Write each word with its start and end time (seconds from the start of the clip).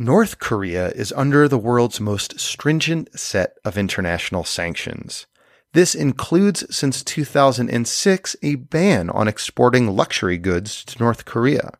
North 0.00 0.38
Korea 0.38 0.90
is 0.90 1.12
under 1.16 1.48
the 1.48 1.58
world's 1.58 1.98
most 1.98 2.38
stringent 2.38 3.18
set 3.18 3.54
of 3.64 3.76
international 3.76 4.44
sanctions. 4.44 5.26
This 5.72 5.96
includes, 5.96 6.64
since 6.74 7.02
2006, 7.02 8.36
a 8.40 8.54
ban 8.54 9.10
on 9.10 9.26
exporting 9.26 9.96
luxury 9.96 10.38
goods 10.38 10.84
to 10.84 11.02
North 11.02 11.24
Korea. 11.24 11.72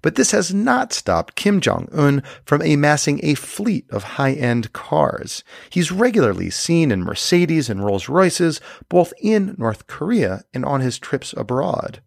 But 0.00 0.14
this 0.14 0.30
has 0.30 0.54
not 0.54 0.94
stopped 0.94 1.34
Kim 1.34 1.60
Jong 1.60 1.90
un 1.92 2.22
from 2.46 2.62
amassing 2.62 3.20
a 3.22 3.34
fleet 3.34 3.84
of 3.90 4.02
high 4.16 4.32
end 4.32 4.72
cars. 4.72 5.44
He's 5.68 5.92
regularly 5.92 6.48
seen 6.48 6.90
in 6.90 7.04
Mercedes 7.04 7.68
and 7.68 7.84
Rolls 7.84 8.08
Royces, 8.08 8.62
both 8.88 9.12
in 9.20 9.56
North 9.58 9.86
Korea 9.86 10.44
and 10.54 10.64
on 10.64 10.80
his 10.80 10.98
trips 10.98 11.34
abroad. 11.36 12.00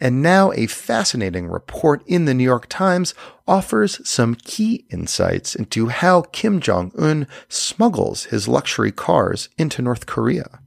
And 0.00 0.22
now 0.22 0.52
a 0.52 0.66
fascinating 0.66 1.46
report 1.48 2.02
in 2.06 2.24
the 2.24 2.34
New 2.34 2.44
York 2.44 2.66
Times 2.68 3.14
offers 3.46 4.06
some 4.08 4.34
key 4.34 4.86
insights 4.90 5.54
into 5.54 5.88
how 5.88 6.22
Kim 6.22 6.60
Jong 6.60 6.92
un 6.96 7.26
smuggles 7.48 8.24
his 8.24 8.48
luxury 8.48 8.92
cars 8.92 9.48
into 9.58 9.82
North 9.82 10.06
Korea. 10.06 10.60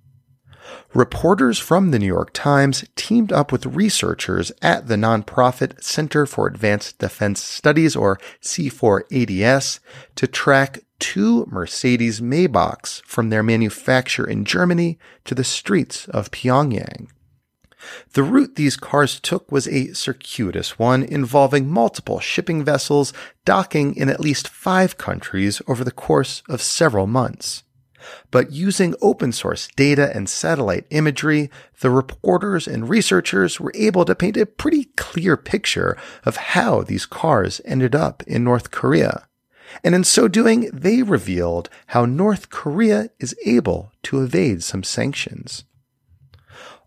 Reporters 0.93 1.57
from 1.57 1.91
the 1.91 1.99
New 1.99 2.07
York 2.07 2.31
Times 2.33 2.85
teamed 2.95 3.31
up 3.31 3.51
with 3.51 3.65
researchers 3.65 4.51
at 4.61 4.87
the 4.87 4.95
nonprofit 4.95 5.83
Center 5.83 6.25
for 6.25 6.47
Advanced 6.47 6.99
Defense 6.99 7.41
Studies, 7.41 7.95
or 7.95 8.19
C4ADS, 8.41 9.79
to 10.15 10.27
track 10.27 10.79
two 10.99 11.47
Mercedes 11.49 12.21
Maybachs 12.21 13.03
from 13.05 13.29
their 13.29 13.43
manufacture 13.43 14.25
in 14.25 14.45
Germany 14.45 14.99
to 15.25 15.33
the 15.33 15.43
streets 15.43 16.07
of 16.09 16.31
Pyongyang. 16.31 17.07
The 18.13 18.23
route 18.23 18.55
these 18.55 18.77
cars 18.77 19.19
took 19.19 19.51
was 19.51 19.67
a 19.67 19.93
circuitous 19.93 20.79
one 20.79 21.03
involving 21.03 21.69
multiple 21.69 22.19
shipping 22.19 22.63
vessels 22.63 23.13
docking 23.45 23.95
in 23.95 24.09
at 24.09 24.19
least 24.19 24.47
five 24.47 24.97
countries 24.97 25.61
over 25.67 25.83
the 25.83 25.91
course 25.91 26.43
of 26.47 26.61
several 26.61 27.07
months. 27.07 27.63
But 28.31 28.51
using 28.51 28.95
open 29.01 29.31
source 29.31 29.67
data 29.75 30.15
and 30.15 30.29
satellite 30.29 30.85
imagery, 30.89 31.49
the 31.79 31.89
reporters 31.89 32.67
and 32.67 32.89
researchers 32.89 33.59
were 33.59 33.71
able 33.75 34.05
to 34.05 34.15
paint 34.15 34.37
a 34.37 34.45
pretty 34.45 34.85
clear 34.97 35.37
picture 35.37 35.97
of 36.25 36.37
how 36.37 36.83
these 36.83 37.05
cars 37.05 37.61
ended 37.65 37.95
up 37.95 38.23
in 38.23 38.43
North 38.43 38.71
Korea. 38.71 39.27
And 39.83 39.95
in 39.95 40.03
so 40.03 40.27
doing, 40.27 40.69
they 40.73 41.01
revealed 41.01 41.69
how 41.87 42.05
North 42.05 42.49
Korea 42.49 43.09
is 43.19 43.35
able 43.45 43.91
to 44.03 44.21
evade 44.21 44.63
some 44.63 44.83
sanctions. 44.83 45.63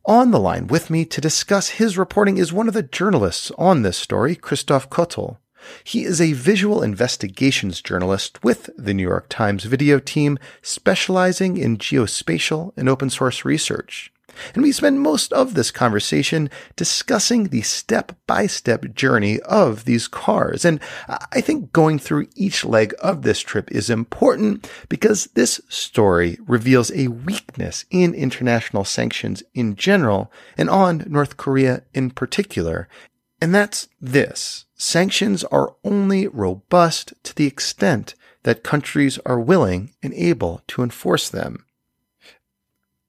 On 0.06 0.30
the 0.30 0.38
line 0.38 0.68
with 0.68 0.88
me 0.88 1.04
to 1.04 1.20
discuss 1.20 1.68
his 1.68 1.98
reporting 1.98 2.38
is 2.38 2.52
one 2.52 2.68
of 2.68 2.74
the 2.74 2.84
journalists 2.84 3.50
on 3.58 3.82
this 3.82 3.98
story, 3.98 4.36
Christoph 4.36 4.88
Koettl. 4.88 5.38
He 5.82 6.04
is 6.04 6.20
a 6.20 6.32
visual 6.32 6.80
investigations 6.80 7.82
journalist 7.82 8.44
with 8.44 8.70
the 8.78 8.94
New 8.94 9.02
York 9.02 9.26
Times 9.28 9.64
video 9.64 9.98
team 9.98 10.38
specializing 10.62 11.56
in 11.56 11.76
geospatial 11.76 12.72
and 12.76 12.88
open 12.88 13.10
source 13.10 13.44
research. 13.44 14.12
And 14.54 14.62
we 14.62 14.72
spend 14.72 15.00
most 15.00 15.32
of 15.32 15.54
this 15.54 15.70
conversation 15.70 16.50
discussing 16.76 17.44
the 17.44 17.62
step 17.62 18.12
by 18.26 18.46
step 18.46 18.94
journey 18.94 19.40
of 19.40 19.84
these 19.84 20.08
cars. 20.08 20.64
And 20.64 20.80
I 21.08 21.40
think 21.40 21.72
going 21.72 21.98
through 21.98 22.28
each 22.34 22.64
leg 22.64 22.94
of 23.00 23.22
this 23.22 23.40
trip 23.40 23.70
is 23.70 23.90
important 23.90 24.70
because 24.88 25.26
this 25.34 25.60
story 25.68 26.38
reveals 26.46 26.90
a 26.92 27.08
weakness 27.08 27.84
in 27.90 28.14
international 28.14 28.84
sanctions 28.84 29.42
in 29.54 29.76
general 29.76 30.32
and 30.56 30.70
on 30.70 31.04
North 31.06 31.36
Korea 31.36 31.82
in 31.94 32.10
particular. 32.10 32.88
And 33.40 33.54
that's 33.54 33.88
this. 34.00 34.64
Sanctions 34.76 35.44
are 35.44 35.74
only 35.84 36.26
robust 36.26 37.12
to 37.24 37.34
the 37.34 37.46
extent 37.46 38.14
that 38.44 38.62
countries 38.62 39.18
are 39.26 39.40
willing 39.40 39.92
and 40.02 40.14
able 40.14 40.62
to 40.68 40.82
enforce 40.82 41.28
them. 41.28 41.65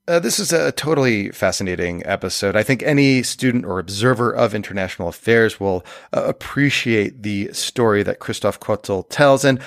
Uh, 0.08 0.20
this 0.20 0.40
is 0.40 0.54
a 0.54 0.72
totally 0.72 1.32
fascinating 1.32 2.02
episode. 2.06 2.56
I 2.56 2.64
think 2.64 2.82
any 2.82 3.24
student 3.24 3.66
or 3.66 3.78
observer 3.78 4.34
of 4.34 4.56
international 4.56 5.10
affairs 5.10 5.60
will 5.60 5.86
uh, 6.14 6.24
appreciate 6.24 7.24
the 7.24 7.52
story 7.52 8.04
that 8.04 8.20
Christoph 8.20 8.58
Koettl 8.58 9.06
tells. 9.10 9.44
And 9.44 9.60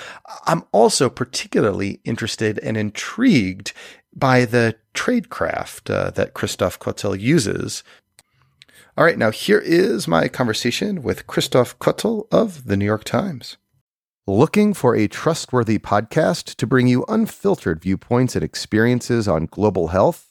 I'm 0.47 0.63
also 0.71 1.11
particularly 1.11 1.99
interested 2.05 2.57
and 2.57 2.75
intrigued 2.75 3.73
by 4.15 4.45
the 4.45 4.75
tradecraft 4.95 5.93
uh, 5.93 6.09
that 6.09 6.33
Christoph 6.33 6.79
Koettl 6.79 7.19
uses. 7.19 7.83
All 8.97 9.05
right, 9.05 9.19
now 9.19 9.29
here 9.29 9.59
is 9.59 10.07
my 10.07 10.27
conversation 10.27 11.03
with 11.03 11.27
Christoph 11.27 11.77
Koettl 11.77 12.25
of 12.31 12.65
the 12.65 12.75
New 12.75 12.85
York 12.85 13.03
Times. 13.03 13.57
Looking 14.25 14.73
for 14.73 14.95
a 14.95 15.07
trustworthy 15.07 15.77
podcast 15.77 16.55
to 16.55 16.65
bring 16.65 16.87
you 16.87 17.05
unfiltered 17.07 17.81
viewpoints 17.83 18.35
and 18.35 18.43
experiences 18.43 19.27
on 19.27 19.45
global 19.45 19.89
health? 19.89 20.30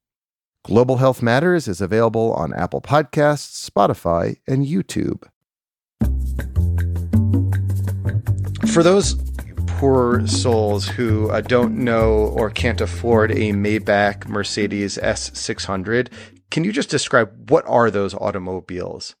Global 0.63 0.97
Health 0.97 1.23
Matters 1.23 1.67
is 1.67 1.81
available 1.81 2.33
on 2.33 2.53
Apple 2.53 2.81
Podcasts, 2.81 3.67
Spotify, 3.67 4.37
and 4.47 4.63
YouTube. 4.63 5.23
For 8.71 8.83
those 8.83 9.15
poor 9.65 10.27
souls 10.27 10.87
who 10.87 11.31
uh, 11.31 11.41
don't 11.41 11.83
know 11.83 12.11
or 12.11 12.51
can't 12.51 12.79
afford 12.79 13.31
a 13.31 13.51
Maybach 13.53 14.27
Mercedes 14.27 14.99
S600, 14.99 16.09
can 16.51 16.63
you 16.63 16.71
just 16.71 16.91
describe 16.91 17.49
what 17.49 17.65
are 17.65 17.89
those 17.89 18.13
automobiles? 18.13 19.15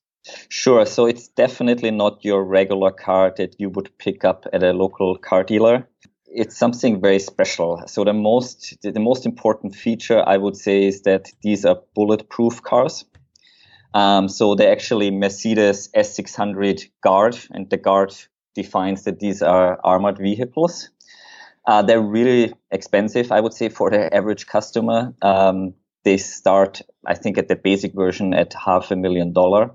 Sure. 0.49 0.85
So 0.85 1.07
it's 1.07 1.27
definitely 1.29 1.89
not 1.89 2.23
your 2.23 2.43
regular 2.43 2.91
car 2.91 3.33
that 3.37 3.55
you 3.57 3.71
would 3.71 3.89
pick 3.97 4.23
up 4.23 4.45
at 4.53 4.61
a 4.61 4.73
local 4.73 5.17
car 5.17 5.43
dealer 5.43 5.87
it's 6.33 6.57
something 6.57 7.01
very 7.01 7.19
special. 7.19 7.83
So 7.87 8.03
the 8.03 8.13
most 8.13 8.77
the 8.81 8.99
most 8.99 9.25
important 9.25 9.75
feature 9.75 10.23
I 10.25 10.37
would 10.37 10.55
say 10.55 10.85
is 10.85 11.01
that 11.01 11.31
these 11.41 11.65
are 11.65 11.81
bulletproof 11.95 12.61
cars. 12.63 13.05
Um, 13.93 14.29
so 14.29 14.55
they're 14.55 14.71
actually 14.71 15.11
Mercedes 15.11 15.89
S600 15.95 16.89
Guard, 17.03 17.37
and 17.51 17.69
the 17.69 17.77
Guard 17.77 18.15
defines 18.55 19.03
that 19.03 19.19
these 19.19 19.41
are 19.41 19.79
armored 19.83 20.17
vehicles. 20.17 20.89
Uh, 21.67 21.81
they're 21.81 22.01
really 22.01 22.53
expensive, 22.71 23.31
I 23.31 23.41
would 23.41 23.53
say, 23.53 23.69
for 23.69 23.89
the 23.89 24.13
average 24.15 24.47
customer. 24.47 25.13
Um, 25.21 25.73
they 26.03 26.17
start, 26.17 26.81
I 27.05 27.13
think, 27.13 27.37
at 27.37 27.49
the 27.49 27.55
basic 27.55 27.93
version 27.93 28.33
at 28.33 28.53
half 28.53 28.91
a 28.91 28.95
million 28.95 29.33
dollar. 29.33 29.71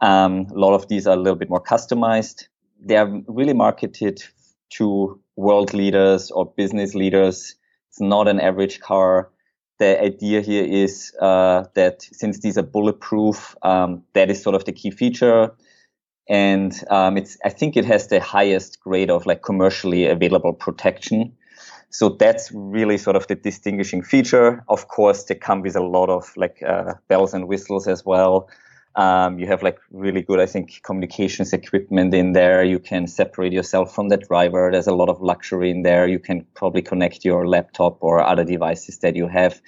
Um, 0.00 0.46
a 0.50 0.58
lot 0.58 0.74
of 0.74 0.88
these 0.88 1.06
are 1.06 1.14
a 1.14 1.20
little 1.20 1.38
bit 1.38 1.50
more 1.50 1.62
customized. 1.62 2.48
They 2.80 2.96
are 2.96 3.22
really 3.28 3.52
marketed 3.52 4.22
to 4.70 5.20
world 5.36 5.74
leaders 5.74 6.30
or 6.30 6.46
business 6.56 6.94
leaders. 6.94 7.54
It's 7.90 8.00
not 8.00 8.28
an 8.28 8.40
average 8.40 8.80
car. 8.80 9.30
The 9.78 10.00
idea 10.00 10.40
here 10.40 10.64
is 10.64 11.12
uh, 11.20 11.64
that 11.74 12.02
since 12.02 12.40
these 12.40 12.56
are 12.56 12.62
bulletproof, 12.62 13.56
um, 13.62 14.04
that 14.12 14.30
is 14.30 14.42
sort 14.42 14.54
of 14.54 14.64
the 14.64 14.72
key 14.72 14.90
feature. 14.90 15.52
And 16.28 16.72
um, 16.90 17.16
it's, 17.16 17.36
I 17.44 17.50
think 17.50 17.76
it 17.76 17.84
has 17.84 18.08
the 18.08 18.20
highest 18.20 18.80
grade 18.80 19.10
of 19.10 19.26
like 19.26 19.42
commercially 19.42 20.06
available 20.06 20.52
protection. 20.52 21.36
So 21.90 22.08
that's 22.08 22.50
really 22.52 22.98
sort 22.98 23.16
of 23.16 23.26
the 23.26 23.34
distinguishing 23.34 24.02
feature. 24.02 24.64
Of 24.68 24.88
course, 24.88 25.24
they 25.24 25.34
come 25.34 25.62
with 25.62 25.76
a 25.76 25.82
lot 25.82 26.08
of 26.08 26.32
like 26.36 26.62
uh, 26.66 26.94
bells 27.08 27.34
and 27.34 27.46
whistles 27.46 27.86
as 27.86 28.04
well. 28.04 28.48
Um, 28.96 29.38
you 29.38 29.46
have 29.46 29.62
like 29.62 29.78
really 29.90 30.22
good, 30.22 30.38
I 30.38 30.46
think, 30.46 30.82
communications 30.82 31.52
equipment 31.52 32.14
in 32.14 32.32
there. 32.32 32.62
You 32.62 32.78
can 32.78 33.06
separate 33.06 33.52
yourself 33.52 33.94
from 33.94 34.08
the 34.08 34.16
driver. 34.16 34.70
There's 34.70 34.86
a 34.86 34.94
lot 34.94 35.08
of 35.08 35.20
luxury 35.20 35.70
in 35.70 35.82
there. 35.82 36.06
You 36.06 36.20
can 36.20 36.46
probably 36.54 36.82
connect 36.82 37.24
your 37.24 37.46
laptop 37.48 37.98
or 38.00 38.22
other 38.22 38.44
devices 38.44 38.98
that 38.98 39.16
you 39.16 39.26
have. 39.26 39.60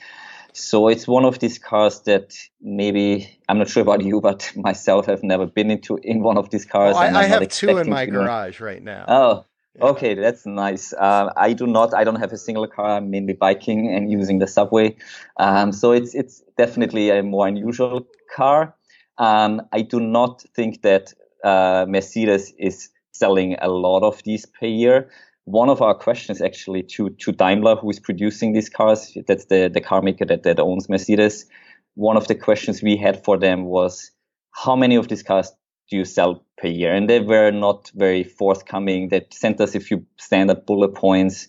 So 0.52 0.88
it's 0.88 1.06
one 1.06 1.26
of 1.26 1.38
these 1.38 1.58
cars 1.58 2.00
that 2.02 2.34
maybe 2.62 3.28
I'm 3.48 3.58
not 3.58 3.68
sure 3.68 3.82
about 3.82 4.02
you, 4.02 4.20
but 4.20 4.50
myself 4.56 5.06
have 5.06 5.22
never 5.22 5.46
been 5.46 5.70
into 5.70 5.98
in 6.02 6.22
one 6.22 6.38
of 6.38 6.50
these 6.50 6.64
cars. 6.64 6.94
Oh, 6.96 6.98
I, 6.98 7.20
I 7.20 7.24
have 7.24 7.48
two 7.48 7.76
in 7.76 7.90
my 7.90 8.06
garage 8.06 8.60
right 8.60 8.82
now. 8.82 9.04
Oh, 9.06 9.44
yeah. 9.74 9.84
okay, 9.88 10.14
that's 10.14 10.46
nice. 10.46 10.94
Uh, 10.94 11.30
I 11.36 11.52
do 11.52 11.66
not. 11.66 11.92
I 11.92 12.04
don't 12.04 12.20
have 12.20 12.32
a 12.32 12.38
single 12.38 12.66
car. 12.68 12.96
I'm 12.96 13.10
mainly 13.10 13.34
biking 13.34 13.92
and 13.94 14.10
using 14.10 14.38
the 14.38 14.46
subway. 14.46 14.96
Um, 15.36 15.72
so 15.72 15.92
it's 15.92 16.14
it's 16.14 16.42
definitely 16.56 17.10
a 17.10 17.22
more 17.22 17.46
unusual 17.46 18.06
car. 18.34 18.74
Um, 19.18 19.62
I 19.72 19.82
do 19.82 20.00
not 20.00 20.42
think 20.54 20.82
that 20.82 21.14
uh, 21.44 21.86
Mercedes 21.88 22.52
is 22.58 22.90
selling 23.12 23.56
a 23.60 23.68
lot 23.68 24.02
of 24.02 24.22
these 24.24 24.46
per 24.46 24.66
year. 24.66 25.10
One 25.44 25.68
of 25.68 25.80
our 25.80 25.94
questions 25.94 26.42
actually 26.42 26.82
to, 26.94 27.10
to 27.10 27.32
Daimler, 27.32 27.76
who 27.76 27.88
is 27.90 28.00
producing 28.00 28.52
these 28.52 28.68
cars, 28.68 29.16
that's 29.26 29.46
the, 29.46 29.70
the 29.72 29.80
car 29.80 30.02
maker 30.02 30.24
that, 30.26 30.42
that 30.42 30.60
owns 30.60 30.88
Mercedes. 30.88 31.46
One 31.94 32.16
of 32.16 32.26
the 32.28 32.34
questions 32.34 32.82
we 32.82 32.96
had 32.96 33.24
for 33.24 33.38
them 33.38 33.64
was, 33.64 34.10
how 34.52 34.76
many 34.76 34.96
of 34.96 35.08
these 35.08 35.22
cars 35.22 35.52
do 35.90 35.96
you 35.96 36.04
sell 36.04 36.44
per 36.58 36.68
year? 36.68 36.92
And 36.92 37.08
they 37.08 37.20
were 37.20 37.50
not 37.52 37.90
very 37.94 38.24
forthcoming. 38.24 39.08
They 39.08 39.26
sent 39.30 39.60
us 39.60 39.74
a 39.74 39.80
few 39.80 40.04
standard 40.18 40.66
bullet 40.66 40.94
points. 40.94 41.48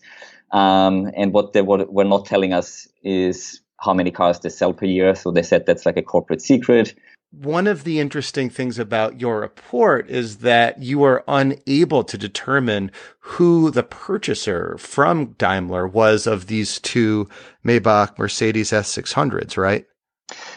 Um, 0.52 1.12
and 1.16 1.34
what 1.34 1.54
they 1.54 1.64
were, 1.64 1.86
were 1.86 2.06
not 2.06 2.26
telling 2.26 2.54
us 2.54 2.88
is 3.04 3.62
how 3.80 3.94
many 3.94 4.12
cars 4.12 4.40
they 4.40 4.50
sell 4.50 4.74
per 4.74 4.86
year. 4.86 5.16
So 5.16 5.32
they 5.32 5.44
said 5.44 5.66
that's 5.66 5.86
like 5.86 5.98
a 5.98 6.04
corporate 6.04 6.42
secret 6.42 6.94
one 7.42 7.68
of 7.68 7.84
the 7.84 8.00
interesting 8.00 8.50
things 8.50 8.80
about 8.80 9.22
your 9.22 9.40
report 9.40 10.10
is 10.10 10.38
that 10.38 10.82
you 10.82 11.04
are 11.04 11.24
unable 11.28 12.04
to 12.04 12.18
determine 12.18 12.92
who 13.20 13.70
the 13.70 13.84
purchaser 13.84 14.78
from 14.78 15.36
Daimler 15.38 15.88
was 15.88 16.26
of 16.26 16.48
these 16.48 16.80
two 16.80 17.30
Maybach 17.66 18.18
Mercedes 18.18 18.72
S600s, 18.72 19.58
right? 19.58 19.86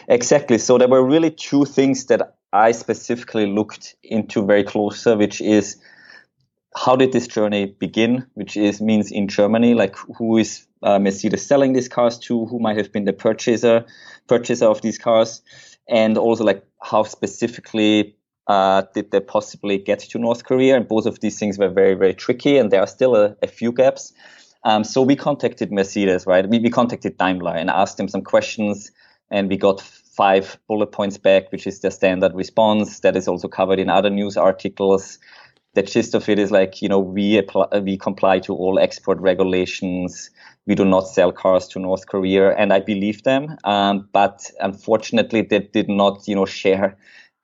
Exactly. 0.07 0.57
So 0.57 0.77
there 0.77 0.87
were 0.87 1.05
really 1.05 1.31
two 1.31 1.65
things 1.65 2.05
that 2.07 2.35
I 2.51 2.71
specifically 2.71 3.45
looked 3.45 3.95
into 4.03 4.45
very 4.45 4.63
closer, 4.63 5.15
which 5.15 5.39
is 5.39 5.77
how 6.75 6.95
did 6.95 7.11
this 7.11 7.27
journey 7.27 7.65
begin, 7.65 8.25
which 8.33 8.57
is 8.57 8.81
means 8.81 9.11
in 9.11 9.27
Germany, 9.27 9.73
like 9.73 9.95
who 10.17 10.37
is 10.37 10.65
uh, 10.83 10.99
Mercedes 10.99 11.45
selling 11.45 11.73
these 11.73 11.87
cars 11.87 12.17
to, 12.19 12.45
who 12.45 12.59
might 12.59 12.77
have 12.77 12.91
been 12.91 13.05
the 13.05 13.13
purchaser 13.13 13.85
purchaser 14.27 14.65
of 14.65 14.81
these 14.81 14.97
cars 14.97 15.41
and 15.89 16.17
also 16.17 16.43
like 16.43 16.63
how 16.81 17.03
specifically 17.03 18.15
uh, 18.47 18.83
did 18.93 19.11
they 19.11 19.19
possibly 19.19 19.77
get 19.77 19.99
to 19.99 20.19
North 20.19 20.43
Korea? 20.43 20.75
And 20.75 20.87
both 20.87 21.05
of 21.05 21.19
these 21.19 21.39
things 21.39 21.57
were 21.57 21.69
very, 21.69 21.93
very 21.93 22.13
tricky, 22.13 22.57
and 22.57 22.71
there 22.71 22.81
are 22.81 22.87
still 22.87 23.15
a, 23.15 23.35
a 23.41 23.47
few 23.47 23.71
gaps. 23.71 24.13
Um, 24.63 24.83
so 24.83 25.01
we 25.01 25.15
contacted 25.15 25.71
Mercedes, 25.71 26.27
right? 26.27 26.47
We, 26.47 26.59
we 26.59 26.69
contacted 26.69 27.17
Daimler 27.17 27.55
and 27.55 27.69
asked 27.69 27.97
them 27.97 28.07
some 28.07 28.21
questions, 28.21 28.91
and 29.29 29.49
we 29.49 29.57
got 29.57 29.81
five 29.81 30.57
bullet 30.67 30.91
points 30.91 31.17
back, 31.17 31.51
which 31.51 31.65
is 31.65 31.79
the 31.79 31.89
standard 31.91 32.33
response 32.35 32.99
that 32.99 33.15
is 33.15 33.27
also 33.27 33.47
covered 33.47 33.79
in 33.79 33.89
other 33.89 34.09
news 34.09 34.37
articles. 34.37 35.17
The 35.73 35.83
gist 35.83 36.15
of 36.15 36.27
it 36.27 36.37
is 36.37 36.51
like, 36.51 36.81
you 36.81 36.89
know, 36.89 36.99
we 36.99 37.37
apply, 37.37 37.79
we 37.79 37.97
comply 37.97 38.39
to 38.39 38.53
all 38.53 38.77
export 38.77 39.19
regulations 39.19 40.29
we 40.67 40.75
do 40.75 40.85
not 40.85 41.07
sell 41.07 41.31
cars 41.31 41.67
to 41.69 41.79
North 41.79 42.07
Korea, 42.07 42.51
and 42.55 42.71
I 42.71 42.79
believe 42.79 43.23
them. 43.23 43.57
Um, 43.63 44.07
but 44.13 44.51
unfortunately, 44.59 45.41
they 45.41 45.59
did 45.59 45.89
not, 45.89 46.27
you 46.27 46.35
know, 46.35 46.45
share 46.45 46.97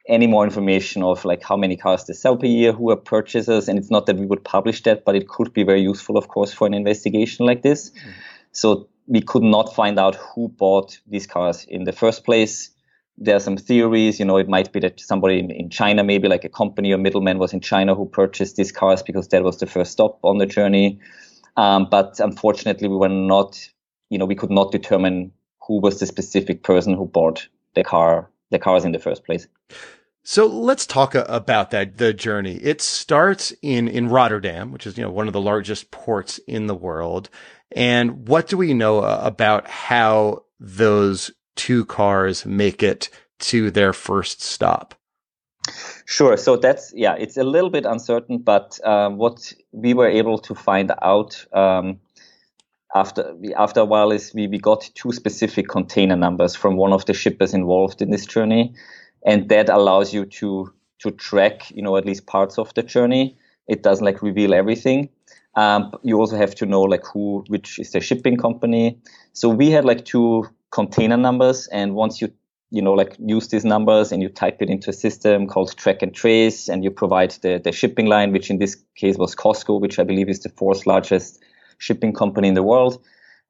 any 0.08 0.28
more 0.28 0.46
information 0.46 1.04
of 1.04 1.26
like 1.26 1.44
how 1.44 1.58
many 1.58 1.76
cars 1.76 2.06
they 2.06 2.14
sell 2.14 2.38
per 2.38 2.46
year, 2.46 2.72
who 2.72 2.92
are 2.92 2.96
purchasers, 2.96 3.68
and 3.68 3.78
it's 3.78 3.92
not 3.92 4.06
that 4.06 4.18
we 4.18 4.26
would 4.26 4.44
publish 4.44 4.84
that, 4.84 5.04
but 5.04 5.16
it 5.16 5.28
could 5.28 5.52
be 5.52 5.64
very 5.64 5.82
useful, 5.82 6.18
of 6.18 6.28
course, 6.28 6.54
for 6.54 6.68
an 6.68 6.74
investigation 6.74 7.46
like 7.46 7.64
this. 7.64 7.90
Mm-hmm. 7.90 8.10
So 8.52 8.88
we 9.08 9.22
could 9.22 9.44
not 9.44 9.74
find 9.76 10.00
out 10.00 10.16
who 10.16 10.50
bought 10.50 11.00
these 11.08 11.28
cars 11.28 11.66
in 11.68 11.84
the 11.86 11.92
first 11.92 12.24
place. 12.24 12.70
There 13.18 13.36
are 13.36 13.40
some 13.40 13.58
theories, 13.58 14.20
you 14.20 14.26
know, 14.26 14.38
it 14.38 14.48
might 14.48 14.72
be 14.72 14.80
that 14.82 15.00
somebody 15.00 15.40
in, 15.40 15.50
in 15.50 15.70
China, 15.70 16.04
maybe 16.04 16.28
like 16.28 16.44
a 16.44 16.50
company 16.50 16.94
or 16.94 16.98
middleman 16.98 17.40
was 17.40 17.54
in 17.54 17.62
China 17.62 17.96
who 17.96 18.08
purchased 18.08 18.56
these 18.56 18.72
cars 18.72 19.02
because 19.02 19.28
that 19.30 19.44
was 19.44 19.58
the 19.58 19.66
first 19.66 19.92
stop 19.92 20.20
on 20.24 20.38
the 20.38 20.46
journey. 20.46 21.00
Um, 21.56 21.88
but 21.90 22.20
unfortunately, 22.20 22.88
we 22.88 22.96
were 22.96 23.10
not, 23.10 23.58
you 24.10 24.20
know, 24.20 24.26
we 24.26 24.36
could 24.36 24.52
not 24.52 24.72
determine 24.72 25.32
who 25.68 25.82
was 25.82 26.00
the 26.00 26.06
specific 26.06 26.64
person 26.64 26.94
who 26.94 27.06
bought 27.06 27.48
the 27.74 27.84
car, 27.84 28.30
the 28.52 28.60
cars 28.60 28.86
in 28.86 28.92
the 28.92 29.00
first 29.00 29.26
place. 29.26 29.48
So 30.24 30.46
let's 30.46 30.86
talk 30.86 31.16
about 31.16 31.72
that 31.72 31.98
the 31.98 32.14
journey. 32.14 32.56
It 32.56 32.82
starts 32.82 33.54
in 33.62 33.88
in 33.88 34.10
Rotterdam, 34.10 34.74
which 34.74 34.86
is 34.86 34.98
you 34.98 35.04
know 35.04 35.10
one 35.10 35.28
of 35.28 35.34
the 35.34 35.40
largest 35.40 35.90
ports 35.90 36.38
in 36.40 36.68
the 36.68 36.76
world. 36.76 37.30
And 37.72 38.28
what 38.28 38.48
do 38.48 38.58
we 38.58 38.74
know 38.74 39.00
uh, 39.00 39.22
about 39.24 39.68
how 39.68 40.44
those 40.60 41.32
two 41.58 41.84
cars 41.86 42.46
make 42.46 42.82
it 42.82 43.10
to 43.40 43.70
their 43.70 43.94
first 43.94 44.42
stop? 44.42 44.96
Sure. 46.06 46.38
So 46.38 46.56
that's 46.56 46.94
yeah, 46.96 47.16
it's 47.16 47.38
a 47.38 47.44
little 47.44 47.70
bit 47.70 47.86
uncertain, 47.86 48.38
but 48.38 48.80
um, 48.86 49.18
what 49.18 49.54
we 49.72 49.94
were 49.94 50.08
able 50.08 50.38
to 50.40 50.56
find 50.56 50.92
out 51.02 51.46
um, 51.52 52.00
after 52.96 53.36
after 53.58 53.82
a 53.82 53.86
while 53.86 54.12
is 54.12 54.34
we, 54.34 54.48
we 54.48 54.58
got 54.58 54.90
two 54.96 55.12
specific 55.12 55.68
container 55.68 56.16
numbers 56.16 56.56
from 56.56 56.78
one 56.78 56.94
of 56.94 57.06
the 57.06 57.14
shippers 57.14 57.54
involved 57.54 58.02
in 58.02 58.12
this 58.12 58.26
journey, 58.26 58.74
and 59.26 59.50
that 59.50 59.70
allows 59.70 60.14
you 60.14 60.26
to 60.26 60.74
to 61.00 61.12
track 61.12 61.70
you 61.72 61.82
know 61.82 61.98
at 61.98 62.06
least 62.06 62.26
parts 62.26 62.58
of 62.58 62.74
the 62.76 62.84
journey. 62.84 63.38
It 63.68 63.84
doesn't 63.84 64.06
like 64.06 64.22
reveal 64.22 64.54
everything. 64.54 65.10
Um, 65.56 65.92
you 66.04 66.18
also 66.20 66.38
have 66.38 66.56
to 66.56 66.66
know 66.66 66.84
like 66.84 67.06
who 67.06 67.44
which 67.48 67.80
is 67.80 67.92
the 67.92 68.00
shipping 68.00 68.38
company. 68.38 69.00
So 69.34 69.50
we 69.50 69.72
had 69.72 69.84
like 69.84 70.06
two 70.06 70.48
container 70.72 71.18
numbers, 71.18 71.68
and 71.68 71.96
once 71.96 72.22
you 72.22 72.32
you 72.70 72.82
know, 72.82 72.94
like 72.94 73.16
use 73.20 73.48
these 73.48 73.64
numbers 73.64 74.12
and 74.12 74.22
you 74.22 74.30
type 74.30 74.62
it 74.62 74.70
into 74.70 74.90
a 74.90 74.94
system 74.94 75.48
called 75.48 75.76
track 75.78 76.02
and 76.02 76.14
trace 76.14 76.68
and 76.68 76.84
you 76.84 76.92
provide 76.92 77.32
the, 77.42 77.62
the 77.64 77.72
shipping 77.72 78.08
line, 78.08 78.32
which 78.34 78.50
in 78.50 78.58
this 78.58 78.76
case 78.96 79.18
was 79.18 79.36
COSCO, 79.36 79.80
which 79.80 80.00
I 80.00 80.04
believe 80.04 80.28
is 80.28 80.42
the 80.42 80.50
fourth 80.50 80.86
largest 80.86 81.42
shipping 81.78 82.14
company 82.14 82.50
in 82.50 82.56
the 82.56 82.64
world. 82.64 83.02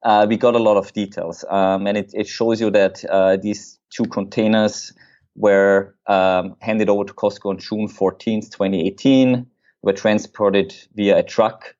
Uh, 0.04 0.26
we 0.28 0.36
got 0.36 0.54
a 0.54 0.60
lot 0.60 0.76
of 0.76 0.92
details. 0.92 1.44
Um, 1.50 1.88
and 1.88 1.98
it, 1.98 2.12
it 2.14 2.28
shows 2.28 2.60
you 2.60 2.70
that 2.70 3.04
uh, 3.06 3.36
these 3.36 3.80
two 3.90 4.04
containers 4.04 4.92
were 5.34 5.96
um, 6.06 6.54
handed 6.60 6.88
over 6.88 7.04
to 7.04 7.12
COSCO 7.12 7.50
on 7.50 7.58
June 7.58 7.88
14th, 7.88 8.50
2018, 8.52 9.46
were 9.82 9.92
transported 9.92 10.74
via 10.94 11.18
a 11.18 11.22
truck 11.24 11.74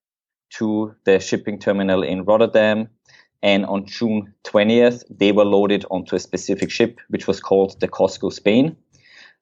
to 0.50 0.94
the 1.04 1.20
shipping 1.20 1.58
terminal 1.58 2.02
in 2.02 2.24
Rotterdam 2.24 2.88
and 3.42 3.64
on 3.66 3.86
June 3.86 4.34
20th, 4.44 5.04
they 5.10 5.32
were 5.32 5.44
loaded 5.44 5.84
onto 5.90 6.16
a 6.16 6.18
specific 6.18 6.70
ship, 6.70 6.98
which 7.08 7.26
was 7.26 7.40
called 7.40 7.78
the 7.80 7.88
COSCO 7.88 8.32
Spain. 8.32 8.76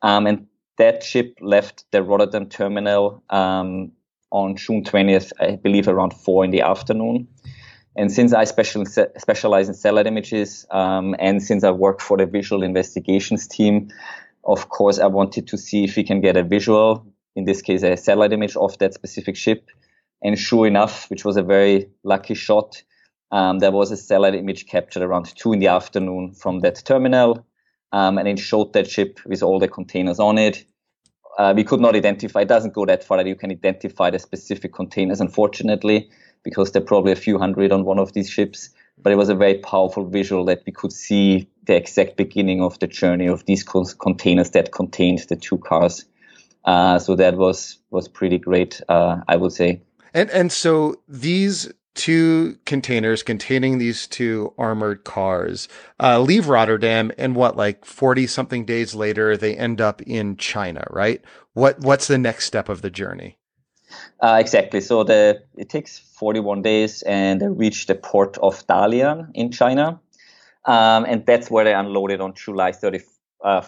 Um, 0.02 0.26
and 0.26 0.46
that 0.76 1.02
ship 1.02 1.38
left 1.40 1.84
the 1.92 2.02
Rotterdam 2.02 2.48
terminal 2.48 3.22
um, 3.30 3.92
on 4.30 4.56
June 4.56 4.84
20th, 4.84 5.32
I 5.40 5.56
believe 5.56 5.88
around 5.88 6.12
four 6.12 6.44
in 6.44 6.50
the 6.50 6.60
afternoon. 6.60 7.28
And 7.96 8.12
since 8.12 8.34
I 8.34 8.44
special, 8.44 8.84
specialize 8.84 9.68
in 9.68 9.74
satellite 9.74 10.06
images, 10.06 10.66
um, 10.70 11.16
and 11.18 11.42
since 11.42 11.64
I 11.64 11.70
work 11.70 12.02
for 12.02 12.18
the 12.18 12.26
visual 12.26 12.62
investigations 12.62 13.46
team, 13.46 13.88
of 14.44 14.68
course, 14.68 14.98
I 14.98 15.06
wanted 15.06 15.48
to 15.48 15.56
see 15.56 15.84
if 15.84 15.96
we 15.96 16.04
can 16.04 16.20
get 16.20 16.36
a 16.36 16.42
visual, 16.42 17.06
in 17.34 17.46
this 17.46 17.62
case, 17.62 17.82
a 17.82 17.96
satellite 17.96 18.34
image 18.34 18.54
of 18.56 18.76
that 18.78 18.92
specific 18.92 19.36
ship. 19.36 19.70
And 20.22 20.38
sure 20.38 20.66
enough, 20.66 21.08
which 21.08 21.24
was 21.24 21.38
a 21.38 21.42
very 21.42 21.88
lucky 22.04 22.34
shot, 22.34 22.82
um, 23.30 23.58
there 23.58 23.72
was 23.72 23.90
a 23.90 23.96
satellite 23.96 24.34
image 24.34 24.66
captured 24.66 25.02
around 25.02 25.34
two 25.36 25.52
in 25.52 25.58
the 25.58 25.66
afternoon 25.66 26.32
from 26.32 26.60
that 26.60 26.82
terminal, 26.84 27.44
um, 27.92 28.18
and 28.18 28.28
it 28.28 28.38
showed 28.38 28.72
that 28.72 28.88
ship 28.88 29.20
with 29.26 29.42
all 29.42 29.58
the 29.58 29.68
containers 29.68 30.20
on 30.20 30.38
it. 30.38 30.64
Uh, 31.38 31.52
we 31.54 31.64
could 31.64 31.80
not 31.80 31.94
identify. 31.94 32.42
It 32.42 32.48
doesn't 32.48 32.72
go 32.72 32.86
that 32.86 33.04
far 33.04 33.18
that 33.18 33.26
you 33.26 33.34
can 33.34 33.50
identify 33.50 34.10
the 34.10 34.18
specific 34.18 34.72
containers, 34.72 35.20
unfortunately, 35.20 36.08
because 36.42 36.72
there 36.72 36.82
are 36.82 36.86
probably 36.86 37.12
a 37.12 37.16
few 37.16 37.38
hundred 37.38 37.72
on 37.72 37.84
one 37.84 37.98
of 37.98 38.12
these 38.12 38.30
ships. 38.30 38.70
But 38.98 39.12
it 39.12 39.16
was 39.16 39.28
a 39.28 39.34
very 39.34 39.58
powerful 39.58 40.08
visual 40.08 40.46
that 40.46 40.62
we 40.64 40.72
could 40.72 40.92
see 40.92 41.50
the 41.66 41.76
exact 41.76 42.16
beginning 42.16 42.62
of 42.62 42.78
the 42.78 42.86
journey 42.86 43.26
of 43.26 43.44
these 43.44 43.62
containers 43.62 44.50
that 44.50 44.72
contained 44.72 45.26
the 45.28 45.36
two 45.36 45.58
cars. 45.58 46.06
Uh, 46.64 46.98
so 46.98 47.14
that 47.16 47.36
was 47.36 47.78
was 47.90 48.08
pretty 48.08 48.38
great, 48.38 48.80
uh, 48.88 49.18
I 49.28 49.36
would 49.36 49.52
say. 49.52 49.82
And 50.14 50.30
and 50.30 50.50
so 50.50 50.96
these 51.06 51.70
two 51.96 52.58
containers 52.66 53.22
containing 53.22 53.78
these 53.78 54.06
two 54.06 54.52
armored 54.56 55.02
cars 55.02 55.68
uh, 55.98 56.20
leave 56.20 56.48
Rotterdam, 56.48 57.10
and 57.18 57.34
what 57.34 57.56
like 57.56 57.84
forty 57.84 58.26
something 58.26 58.64
days 58.64 58.94
later 58.94 59.36
they 59.36 59.56
end 59.56 59.80
up 59.80 60.00
in 60.02 60.36
China, 60.36 60.86
right? 60.90 61.24
What 61.54 61.80
what's 61.80 62.06
the 62.06 62.18
next 62.18 62.46
step 62.46 62.68
of 62.68 62.82
the 62.82 62.90
journey? 62.90 63.38
Uh, 64.20 64.36
exactly. 64.38 64.80
So 64.80 65.04
the 65.04 65.42
it 65.56 65.68
takes 65.68 65.98
forty 65.98 66.40
one 66.40 66.62
days, 66.62 67.02
and 67.02 67.40
they 67.40 67.48
reach 67.48 67.86
the 67.86 67.94
port 67.94 68.38
of 68.38 68.66
Dalian 68.66 69.30
in 69.34 69.50
China, 69.50 69.98
um, 70.66 71.04
and 71.04 71.24
that's 71.26 71.50
where 71.50 71.64
they 71.64 71.74
unloaded 71.74 72.20
on 72.20 72.34
July 72.34 72.72
thirty 72.72 73.00
uh. 73.42 73.62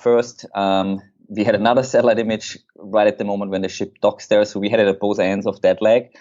Um, 0.55 1.01
we 1.29 1.45
had 1.45 1.55
another 1.55 1.83
satellite 1.83 2.19
image 2.19 2.59
right 2.77 3.07
at 3.07 3.19
the 3.19 3.25
moment 3.25 3.51
when 3.51 3.63
the 3.63 3.69
ship 3.69 3.99
docks 4.01 4.27
there. 4.29 4.45
So 4.45 4.61
we 4.61 4.69
had 4.69 4.81
it 4.81 4.89
at 4.89 4.99
both 5.01 5.19
ends 5.19 5.47
of 5.47 5.61
that 5.63 5.83
leg. 5.83 6.17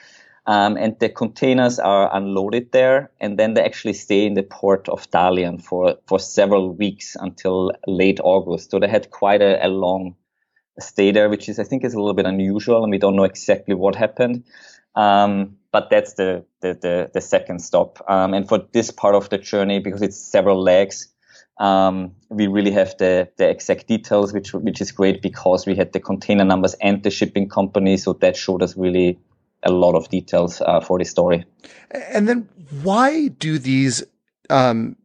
Um, 0.48 0.78
and 0.78 0.98
the 1.00 1.10
containers 1.10 1.78
are 1.78 2.10
unloaded 2.16 2.72
there, 2.72 3.12
and 3.20 3.38
then 3.38 3.54
they 3.54 3.66
actually 3.66 3.94
stay 3.94 4.26
in 4.26 4.34
the 4.34 4.44
port 4.44 4.88
of 4.88 5.10
Dalian 5.12 5.62
for, 5.62 5.98
for 6.08 6.20
several 6.20 6.74
weeks 6.74 7.18
until 7.20 7.74
late 7.86 8.22
August. 8.24 8.72
So 8.72 8.80
they 8.80 8.88
had 8.88 9.12
quite 9.12 9.42
a, 9.42 9.66
a 9.66 9.68
long 9.68 10.16
stay 10.80 11.12
there, 11.12 11.28
which 11.30 11.50
is 11.50 11.60
I 11.60 11.66
think 11.66 11.84
is 11.84 11.94
a 11.94 12.00
little 12.00 12.14
bit 12.14 12.26
unusual, 12.26 12.84
and 12.84 12.92
we 12.92 12.98
don't 12.98 13.18
know 13.18 13.26
exactly 13.26 13.76
what 13.76 13.96
happened. 13.96 14.46
Um, 14.96 15.58
but 15.74 15.90
that's 15.90 16.14
the 16.14 16.46
the, 16.62 16.74
the, 16.74 17.12
the 17.14 17.22
second 17.22 17.60
stop. 17.60 18.00
Um, 18.10 18.34
and 18.34 18.48
for 18.48 18.60
this 18.72 18.90
part 18.90 19.16
of 19.16 19.30
the 19.30 19.38
journey, 19.38 19.80
because 19.80 20.02
it's 20.02 20.18
several 20.18 20.64
legs, 20.64 21.10
um, 21.60 22.12
we 22.30 22.48
really 22.48 22.72
have 22.72 22.96
the, 22.98 23.30
the 23.38 23.50
exact 23.50 23.88
details, 23.88 24.32
which 24.32 24.54
which 24.54 24.80
is 24.80 24.94
great 24.94 25.22
because 25.22 25.66
we 25.66 25.76
had 25.76 25.92
the 25.92 26.00
container 26.00 26.46
numbers 26.46 26.74
and 26.76 27.04
the 27.04 27.12
shipping 27.12 27.50
company, 27.50 27.98
so 27.98 28.14
that 28.14 28.38
showed 28.38 28.64
us 28.64 28.78
really 28.78 29.20
a 29.64 29.72
lot 29.72 29.96
of 29.96 30.10
details 30.10 30.62
uh, 30.62 30.80
for 30.80 31.00
this 31.00 31.10
story. 31.10 31.46
And 31.92 32.28
then, 32.28 32.50
why 32.84 33.30
do 33.30 33.58
these 33.58 34.04
um, 34.50 34.96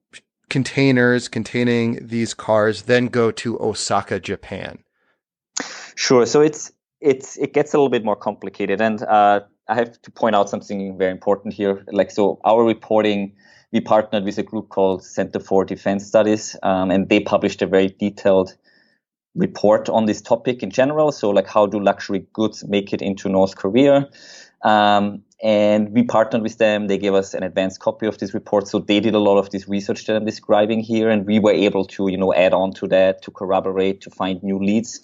containers 0.51 1.29
containing 1.29 2.07
these 2.07 2.35
cars 2.35 2.83
then 2.83 3.07
go 3.07 3.31
to 3.31 3.59
Osaka, 3.61 4.21
Japan? 4.21 4.83
Sure. 5.95 6.27
So 6.27 6.41
it's 6.41 6.73
it's 7.01 7.37
it 7.39 7.53
gets 7.53 7.75
a 7.75 7.77
little 7.77 7.91
bit 7.91 8.05
more 8.05 8.17
complicated, 8.17 8.81
and 8.81 9.03
uh, 9.03 9.41
I 9.69 9.75
have 9.75 10.01
to 10.03 10.11
point 10.11 10.37
out 10.37 10.49
something 10.49 10.97
very 10.99 11.11
important 11.11 11.55
here. 11.55 11.85
Like 11.91 12.11
so, 12.11 12.39
our 12.45 12.65
reporting. 12.65 13.35
We 13.73 13.81
partnered 13.81 14.25
with 14.25 14.37
a 14.37 14.43
group 14.43 14.69
called 14.69 15.03
Center 15.03 15.41
for 15.41 15.65
Defense 15.65 16.07
Studies, 16.07 16.55
um, 16.63 16.91
and 16.91 17.09
they 17.09 17.21
published 17.21 17.63
a 17.63 17.67
very 17.67 17.89
detailed 17.99 18.55
report 19.35 19.89
on 19.89 20.05
this 20.05 20.21
topic 20.21 20.63
in 20.63 20.71
general. 20.71 21.13
So, 21.13 21.31
like, 21.31 21.47
how 21.47 21.67
do 21.67 21.81
luxury 21.81 22.27
goods 22.33 22.65
make 22.69 22.93
it 22.93 23.01
into 23.01 23.29
North 23.29 23.57
Korea? 23.57 24.11
Um, 24.63 25.23
and 25.43 25.93
we 25.93 26.05
partnered 26.05 26.43
with 26.43 26.59
them. 26.59 26.87
They 26.87 26.99
gave 26.99 27.15
us 27.15 27.35
an 27.35 27.43
advanced 27.43 27.81
copy 27.81 28.07
of 28.07 28.19
this 28.19 28.33
report. 28.33 28.69
So 28.69 28.79
they 28.79 29.01
did 29.01 29.15
a 29.15 29.19
lot 29.19 29.39
of 29.39 29.51
this 29.51 29.69
research 29.69 30.07
that 30.07 30.15
I'm 30.15 30.25
describing 30.25 30.81
here, 30.81 31.11
and 31.11 31.27
we 31.27 31.41
were 31.41 31.51
able 31.53 31.85
to, 31.87 32.09
you 32.09 32.17
know, 32.17 32.33
add 32.33 32.55
on 32.55 32.73
to 32.75 32.87
that 32.89 33.23
to 33.23 33.33
corroborate, 33.33 34.01
to 34.03 34.11
find 34.11 34.41
new 34.43 34.59
leads. 34.59 35.01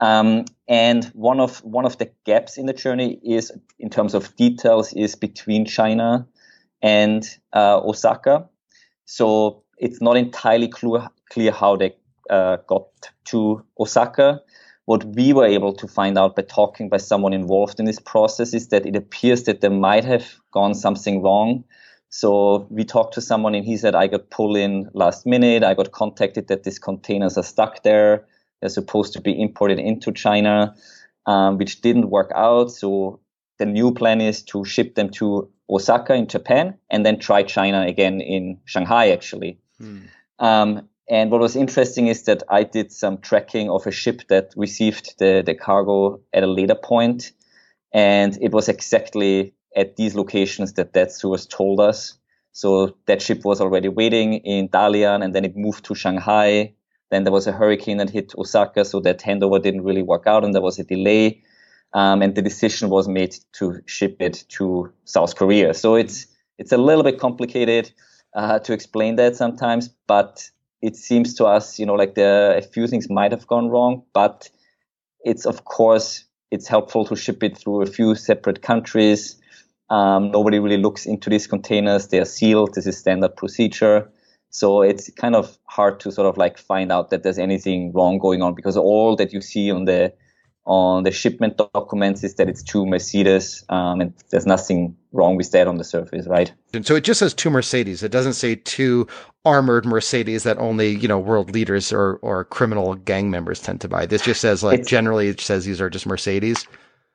Um, 0.00 0.44
and 0.66 1.04
one 1.14 1.38
of 1.38 1.58
one 1.58 1.86
of 1.86 1.98
the 1.98 2.10
gaps 2.24 2.58
in 2.58 2.66
the 2.66 2.72
journey 2.72 3.20
is, 3.22 3.52
in 3.78 3.88
terms 3.88 4.14
of 4.14 4.34
details, 4.34 4.92
is 4.92 5.14
between 5.14 5.66
China 5.66 6.26
and 6.82 7.24
uh, 7.52 7.78
Osaka. 7.78 8.48
So 9.04 9.62
it's 9.78 10.02
not 10.02 10.16
entirely 10.16 10.66
clear 10.66 11.08
clear 11.30 11.52
how 11.52 11.76
they 11.76 11.94
uh, 12.28 12.56
got 12.66 12.88
to 13.26 13.64
Osaka 13.78 14.42
what 14.86 15.04
we 15.04 15.32
were 15.32 15.46
able 15.46 15.72
to 15.74 15.86
find 15.86 16.16
out 16.16 16.36
by 16.36 16.42
talking 16.42 16.88
by 16.88 16.96
someone 16.96 17.32
involved 17.32 17.78
in 17.78 17.84
this 17.84 17.98
process 17.98 18.54
is 18.54 18.68
that 18.68 18.86
it 18.86 18.96
appears 18.96 19.42
that 19.42 19.60
there 19.60 19.70
might 19.70 20.04
have 20.04 20.36
gone 20.52 20.74
something 20.74 21.22
wrong. 21.22 21.64
So 22.08 22.66
we 22.70 22.84
talked 22.84 23.14
to 23.14 23.20
someone 23.20 23.56
and 23.56 23.64
he 23.64 23.76
said, 23.76 23.96
I 23.96 24.06
got 24.06 24.30
pulled 24.30 24.56
in 24.56 24.88
last 24.94 25.26
minute. 25.26 25.64
I 25.64 25.74
got 25.74 25.90
contacted 25.90 26.46
that 26.48 26.62
these 26.62 26.78
containers 26.78 27.36
are 27.36 27.42
stuck 27.42 27.82
there. 27.82 28.26
They're 28.60 28.70
supposed 28.70 29.12
to 29.14 29.20
be 29.20 29.38
imported 29.38 29.80
into 29.80 30.12
China, 30.12 30.74
um, 31.26 31.58
which 31.58 31.80
didn't 31.80 32.10
work 32.10 32.30
out. 32.34 32.70
So 32.70 33.18
the 33.58 33.66
new 33.66 33.92
plan 33.92 34.20
is 34.20 34.42
to 34.44 34.64
ship 34.64 34.94
them 34.94 35.10
to 35.10 35.50
Osaka 35.68 36.14
in 36.14 36.28
Japan 36.28 36.78
and 36.90 37.04
then 37.04 37.18
try 37.18 37.42
China 37.42 37.82
again 37.82 38.20
in 38.20 38.60
Shanghai, 38.66 39.10
actually. 39.10 39.58
Hmm. 39.78 40.02
Um, 40.38 40.88
and 41.08 41.30
what 41.30 41.40
was 41.40 41.54
interesting 41.54 42.08
is 42.08 42.24
that 42.24 42.42
I 42.48 42.64
did 42.64 42.90
some 42.90 43.18
tracking 43.18 43.70
of 43.70 43.86
a 43.86 43.92
ship 43.92 44.22
that 44.28 44.52
received 44.56 45.18
the, 45.18 45.42
the 45.44 45.54
cargo 45.54 46.20
at 46.32 46.42
a 46.42 46.48
later 46.48 46.74
point, 46.74 47.32
and 47.92 48.36
it 48.40 48.52
was 48.52 48.68
exactly 48.68 49.54
at 49.76 49.96
these 49.96 50.14
locations 50.14 50.72
that 50.74 50.94
that 50.94 51.12
source 51.12 51.46
told 51.46 51.80
us. 51.80 52.18
So 52.52 52.96
that 53.06 53.22
ship 53.22 53.44
was 53.44 53.60
already 53.60 53.88
waiting 53.88 54.34
in 54.34 54.68
Dalian, 54.68 55.22
and 55.22 55.34
then 55.34 55.44
it 55.44 55.56
moved 55.56 55.84
to 55.84 55.94
Shanghai. 55.94 56.74
Then 57.10 57.22
there 57.22 57.32
was 57.32 57.46
a 57.46 57.52
hurricane 57.52 57.98
that 57.98 58.10
hit 58.10 58.34
Osaka, 58.36 58.84
so 58.84 58.98
that 59.00 59.20
handover 59.20 59.62
didn't 59.62 59.84
really 59.84 60.02
work 60.02 60.26
out, 60.26 60.44
and 60.44 60.54
there 60.54 60.62
was 60.62 60.78
a 60.78 60.84
delay. 60.84 61.42
Um, 61.92 62.20
and 62.20 62.34
the 62.34 62.42
decision 62.42 62.90
was 62.90 63.06
made 63.06 63.36
to 63.52 63.80
ship 63.86 64.16
it 64.20 64.44
to 64.48 64.92
South 65.04 65.36
Korea. 65.36 65.72
So 65.72 65.94
it's 65.94 66.26
it's 66.58 66.72
a 66.72 66.76
little 66.76 67.04
bit 67.04 67.20
complicated 67.20 67.92
uh, 68.34 68.58
to 68.60 68.72
explain 68.72 69.16
that 69.16 69.36
sometimes, 69.36 69.88
but 70.06 70.50
it 70.82 70.96
seems 70.96 71.34
to 71.34 71.46
us, 71.46 71.78
you 71.78 71.86
know, 71.86 71.94
like 71.94 72.14
the 72.14 72.54
a 72.56 72.62
few 72.62 72.86
things 72.86 73.08
might 73.08 73.32
have 73.32 73.46
gone 73.46 73.68
wrong, 73.68 74.02
but 74.12 74.48
it's 75.24 75.46
of 75.46 75.64
course 75.64 76.24
it's 76.50 76.68
helpful 76.68 77.04
to 77.06 77.16
ship 77.16 77.42
it 77.42 77.56
through 77.56 77.82
a 77.82 77.86
few 77.86 78.14
separate 78.14 78.62
countries. 78.62 79.36
Um, 79.90 80.30
nobody 80.30 80.58
really 80.58 80.76
looks 80.76 81.06
into 81.06 81.30
these 81.30 81.46
containers; 81.46 82.08
they 82.08 82.18
are 82.20 82.24
sealed. 82.24 82.74
This 82.74 82.86
is 82.86 82.98
standard 82.98 83.36
procedure. 83.36 84.10
So 84.50 84.82
it's 84.82 85.10
kind 85.10 85.34
of 85.34 85.58
hard 85.64 86.00
to 86.00 86.12
sort 86.12 86.26
of 86.28 86.36
like 86.36 86.56
find 86.56 86.90
out 86.90 87.10
that 87.10 87.22
there's 87.22 87.38
anything 87.38 87.92
wrong 87.92 88.18
going 88.18 88.42
on 88.42 88.54
because 88.54 88.76
all 88.76 89.16
that 89.16 89.32
you 89.32 89.40
see 89.40 89.70
on 89.70 89.84
the 89.84 90.12
on 90.66 91.04
the 91.04 91.12
shipment 91.12 91.56
documents 91.56 92.24
is 92.24 92.34
that 92.34 92.48
it's 92.48 92.62
two 92.62 92.84
Mercedes, 92.84 93.64
um, 93.68 94.00
and 94.00 94.12
there's 94.30 94.46
nothing 94.46 94.96
wrong 95.12 95.36
with 95.36 95.52
that 95.52 95.68
on 95.68 95.76
the 95.76 95.84
surface, 95.84 96.26
right? 96.26 96.52
And 96.74 96.84
so 96.84 96.96
it 96.96 97.04
just 97.04 97.20
says 97.20 97.32
two 97.32 97.50
Mercedes. 97.50 98.02
It 98.02 98.10
doesn't 98.10 98.32
say 98.32 98.56
two 98.56 99.06
armored 99.44 99.86
Mercedes 99.86 100.42
that 100.42 100.58
only 100.58 100.90
you 100.90 101.06
know 101.06 101.20
world 101.20 101.52
leaders 101.52 101.92
or 101.92 102.16
or 102.16 102.44
criminal 102.44 102.96
gang 102.96 103.30
members 103.30 103.60
tend 103.60 103.80
to 103.82 103.88
buy. 103.88 104.06
This 104.06 104.22
just 104.22 104.40
says 104.40 104.64
like 104.64 104.80
it's, 104.80 104.90
generally 104.90 105.28
it 105.28 105.40
says 105.40 105.64
these 105.64 105.80
are 105.80 105.88
just 105.88 106.06
Mercedes. 106.06 106.66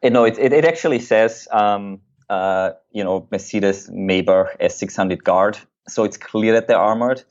You 0.02 0.12
know, 0.12 0.24
it 0.24 0.40
it, 0.40 0.54
it 0.54 0.64
actually 0.64 1.00
says 1.00 1.48
um, 1.52 2.00
uh, 2.30 2.72
you 2.92 3.04
know 3.04 3.28
Mercedes 3.32 3.90
Maybach 3.90 4.58
S600 4.62 5.24
Guard, 5.24 5.58
so 5.90 6.06
it's 6.06 6.18
clear 6.18 6.54
that 6.54 6.68
they're 6.68 6.80
armored. 6.80 7.22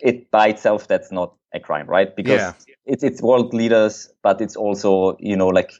It 0.00 0.30
by 0.30 0.48
itself 0.48 0.86
that's 0.86 1.10
not 1.10 1.34
a 1.52 1.58
crime, 1.58 1.86
right? 1.86 2.14
Because 2.14 2.38
yeah. 2.40 2.69
It's 2.86 3.02
it's 3.02 3.22
world 3.22 3.54
leaders, 3.54 4.12
but 4.22 4.40
it's 4.40 4.56
also 4.56 5.16
you 5.20 5.36
know 5.36 5.48
like 5.48 5.72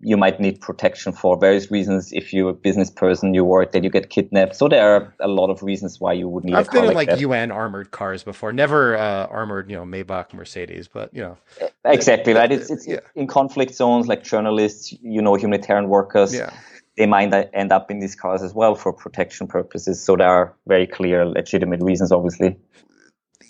you 0.00 0.16
might 0.16 0.38
need 0.38 0.60
protection 0.60 1.12
for 1.12 1.38
various 1.38 1.70
reasons. 1.70 2.12
If 2.12 2.32
you're 2.32 2.50
a 2.50 2.54
business 2.54 2.90
person, 2.90 3.32
you 3.32 3.44
work, 3.44 3.72
then 3.72 3.82
you 3.84 3.90
get 3.90 4.10
kidnapped. 4.10 4.56
So 4.56 4.68
there 4.68 4.94
are 4.94 5.14
a 5.20 5.28
lot 5.28 5.48
of 5.48 5.62
reasons 5.62 5.98
why 5.98 6.12
you 6.12 6.28
would 6.28 6.44
need. 6.44 6.54
I've 6.54 6.70
been 6.70 6.84
in 6.84 6.94
like, 6.94 7.08
like 7.08 7.20
UN 7.20 7.50
armored 7.50 7.90
cars 7.90 8.22
before, 8.22 8.52
never 8.52 8.96
uh, 8.96 9.26
armored, 9.26 9.70
you 9.70 9.76
know, 9.76 9.84
Maybach, 9.84 10.34
Mercedes, 10.34 10.88
but 10.88 11.12
you 11.14 11.22
know. 11.22 11.38
Exactly 11.84 12.34
right. 12.34 12.52
It's 12.52 12.70
it's 12.70 12.86
yeah. 12.86 13.00
in 13.14 13.26
conflict 13.26 13.74
zones, 13.74 14.06
like 14.06 14.22
journalists, 14.22 14.92
you 15.00 15.22
know, 15.22 15.34
humanitarian 15.36 15.88
workers. 15.88 16.34
Yeah. 16.34 16.52
They 16.98 17.06
might 17.06 17.32
end 17.54 17.72
up 17.72 17.90
in 17.90 18.00
these 18.00 18.14
cars 18.14 18.42
as 18.42 18.52
well 18.52 18.74
for 18.74 18.92
protection 18.92 19.46
purposes. 19.46 20.04
So 20.04 20.14
there 20.14 20.28
are 20.28 20.54
very 20.66 20.86
clear, 20.86 21.24
legitimate 21.24 21.80
reasons, 21.80 22.12
obviously 22.12 22.58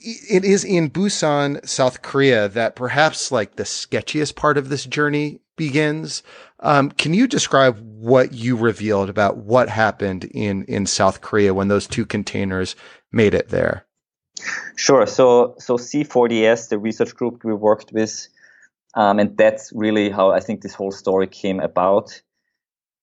it 0.05 0.45
is 0.45 0.65
in 0.65 0.91
Busan, 0.91 1.67
South 1.67 2.03
Korea, 2.03 2.49
that 2.49 2.77
perhaps 2.77 3.31
like 3.31 3.57
the 3.57 3.63
sketchiest 3.65 4.37
part 4.37 4.59
of 4.59 4.69
this 4.69 4.85
journey 4.85 5.41
begins. 5.57 6.23
Um, 6.61 6.91
can 6.91 7.15
you 7.15 7.27
describe 7.27 7.79
what 7.81 8.33
you 8.33 8.57
revealed 8.57 9.09
about 9.09 9.39
what 9.39 9.69
happened 9.69 10.25
in 10.25 10.65
in 10.65 10.87
South 10.87 11.21
Korea 11.21 11.55
when 11.55 11.69
those 11.69 11.87
two 11.87 12.07
containers 12.07 12.77
made 13.13 13.35
it 13.35 13.49
there? 13.49 13.87
Sure. 14.77 15.07
So 15.07 15.55
so 15.59 15.77
C4ADS, 15.77 16.69
the 16.69 16.79
research 16.79 17.15
group 17.15 17.45
we 17.45 17.55
worked 17.55 17.93
with, 17.93 18.29
um, 18.95 19.19
and 19.19 19.37
that's 19.37 19.73
really 19.75 20.11
how 20.11 20.31
I 20.31 20.41
think 20.41 20.63
this 20.63 20.75
whole 20.75 20.93
story 20.93 21.27
came 21.27 21.61
about. 21.61 22.23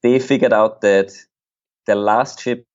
They 0.02 0.20
figured 0.20 0.54
out 0.54 0.82
that 0.82 1.12
the 1.86 1.96
last 1.96 2.42
ship 2.42 2.66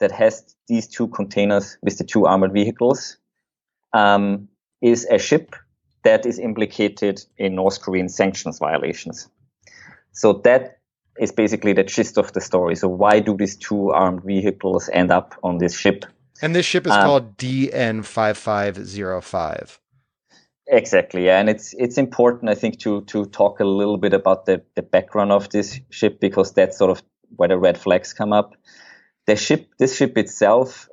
that 0.00 0.12
has 0.12 0.54
these 0.68 0.86
two 0.86 1.08
containers 1.08 1.78
with 1.82 1.98
the 1.98 2.04
two 2.04 2.26
armored 2.26 2.52
vehicles 2.52 3.18
um, 3.94 4.48
is 4.82 5.06
a 5.10 5.18
ship 5.18 5.56
that 6.02 6.26
is 6.26 6.38
implicated 6.38 7.24
in 7.38 7.54
North 7.54 7.80
Korean 7.80 8.10
sanctions 8.10 8.58
violations. 8.58 9.30
So 10.12 10.34
that 10.44 10.80
is 11.18 11.32
basically 11.32 11.72
the 11.72 11.84
gist 11.84 12.18
of 12.18 12.32
the 12.32 12.40
story. 12.40 12.76
So 12.76 12.88
why 12.88 13.20
do 13.20 13.36
these 13.36 13.56
two 13.56 13.90
armed 13.90 14.22
vehicles 14.24 14.88
end 14.92 15.10
up 15.10 15.34
on 15.42 15.58
this 15.58 15.76
ship? 15.78 16.04
And 16.42 16.54
this 16.54 16.66
ship 16.66 16.86
is 16.86 16.92
um, 16.92 17.04
called 17.04 17.38
DN5505. 17.38 19.78
Exactly, 20.66 21.26
yeah. 21.26 21.40
and 21.40 21.50
it's 21.50 21.74
it's 21.74 21.98
important, 21.98 22.50
I 22.50 22.54
think, 22.54 22.80
to 22.80 23.02
to 23.02 23.26
talk 23.26 23.60
a 23.60 23.64
little 23.64 23.98
bit 23.98 24.14
about 24.14 24.46
the 24.46 24.62
the 24.74 24.80
background 24.82 25.30
of 25.30 25.50
this 25.50 25.78
ship 25.90 26.20
because 26.20 26.54
that's 26.54 26.78
sort 26.78 26.90
of 26.90 27.02
where 27.36 27.48
the 27.48 27.58
red 27.58 27.76
flags 27.76 28.14
come 28.14 28.32
up. 28.32 28.54
The 29.26 29.36
ship, 29.36 29.68
this 29.78 29.94
ship 29.96 30.16
itself, 30.16 30.88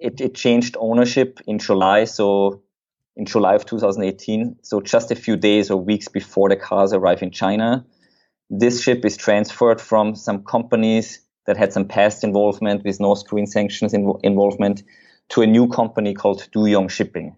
it, 0.00 0.20
it 0.20 0.34
changed 0.34 0.76
ownership 0.78 1.40
in 1.46 1.58
July, 1.58 2.04
so 2.04 2.62
in 3.16 3.26
July 3.26 3.54
of 3.54 3.66
2018, 3.66 4.56
so 4.62 4.80
just 4.80 5.10
a 5.10 5.14
few 5.14 5.36
days 5.36 5.70
or 5.70 5.76
weeks 5.76 6.08
before 6.08 6.48
the 6.48 6.56
cars 6.56 6.92
arrive 6.92 7.22
in 7.22 7.30
China. 7.30 7.84
This 8.48 8.82
ship 8.82 9.04
is 9.04 9.16
transferred 9.16 9.80
from 9.80 10.14
some 10.14 10.44
companies 10.44 11.20
that 11.46 11.56
had 11.56 11.72
some 11.72 11.86
past 11.86 12.24
involvement 12.24 12.84
with 12.84 13.00
North 13.00 13.26
Korean 13.28 13.46
sanctions 13.46 13.94
involvement 13.94 14.82
to 15.30 15.42
a 15.42 15.46
new 15.46 15.68
company 15.68 16.14
called 16.14 16.48
Duyong 16.54 16.90
Shipping. 16.90 17.36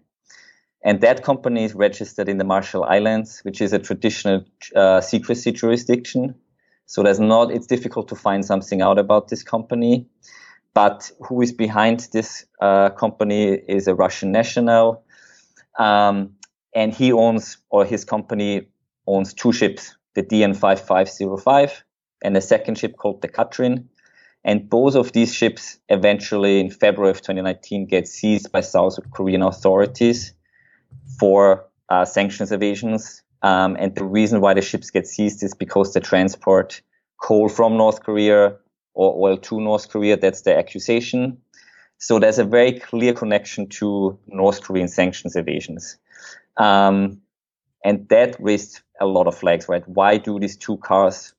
And 0.83 1.01
that 1.01 1.23
company 1.23 1.63
is 1.63 1.73
registered 1.73 2.27
in 2.27 2.37
the 2.37 2.43
Marshall 2.43 2.83
Islands, 2.83 3.39
which 3.43 3.61
is 3.61 3.71
a 3.71 3.79
traditional 3.79 4.43
uh, 4.75 5.01
secrecy 5.01 5.51
jurisdiction. 5.51 6.35
So 6.85 7.03
there's 7.03 7.19
not, 7.19 7.51
it's 7.51 7.67
difficult 7.67 8.09
to 8.09 8.15
find 8.15 8.43
something 8.43 8.81
out 8.81 8.99
about 8.99 9.29
this 9.29 9.43
company. 9.43 10.07
But 10.73 11.11
who 11.21 11.41
is 11.41 11.51
behind 11.51 12.07
this 12.11 12.45
uh, 12.61 12.89
company 12.89 13.53
is 13.53 13.87
a 13.87 13.95
Russian 13.95 14.31
national. 14.31 15.03
Um, 15.77 16.35
and 16.75 16.93
he 16.93 17.11
owns, 17.11 17.57
or 17.69 17.85
his 17.85 18.05
company 18.05 18.67
owns 19.05 19.33
two 19.33 19.51
ships, 19.51 19.95
the 20.15 20.23
DN 20.23 20.55
5505 20.55 21.83
and 22.23 22.37
a 22.37 22.41
second 22.41 22.77
ship 22.77 22.95
called 22.97 23.21
the 23.21 23.27
Katrin. 23.27 23.89
And 24.45 24.69
both 24.69 24.95
of 24.95 25.11
these 25.11 25.33
ships 25.33 25.77
eventually 25.89 26.59
in 26.59 26.69
February 26.69 27.11
of 27.11 27.17
2019 27.17 27.85
get 27.85 28.07
seized 28.07 28.51
by 28.51 28.61
South 28.61 28.97
Korean 29.11 29.41
authorities 29.41 30.33
for 31.19 31.65
uh, 31.89 32.05
sanctions 32.05 32.51
evasions. 32.51 33.21
Um, 33.41 33.77
and 33.79 33.95
the 33.95 34.03
reason 34.03 34.41
why 34.41 34.53
the 34.53 34.61
ships 34.61 34.89
get 34.89 35.07
seized 35.07 35.43
is 35.43 35.53
because 35.53 35.93
they 35.93 35.99
transport 35.99 36.81
coal 37.21 37.47
from 37.47 37.77
North 37.77 38.03
Korea 38.03 38.57
or 38.93 39.15
oil 39.27 39.37
to 39.37 39.59
North 39.59 39.89
Korea. 39.89 40.17
That's 40.17 40.41
the 40.41 40.57
accusation. 40.57 41.37
So 41.97 42.19
there's 42.19 42.39
a 42.39 42.43
very 42.43 42.79
clear 42.79 43.13
connection 43.13 43.67
to 43.79 44.19
North 44.27 44.61
Korean 44.61 44.87
sanctions 44.87 45.35
evasions. 45.35 45.97
Um, 46.57 47.21
and 47.83 48.07
that 48.09 48.35
raised 48.39 48.81
a 48.99 49.05
lot 49.05 49.27
of 49.27 49.37
flags, 49.37 49.67
right? 49.67 49.87
Why 49.87 50.17
do 50.17 50.39
these 50.39 50.57
two 50.57 50.77
cars 50.77 51.33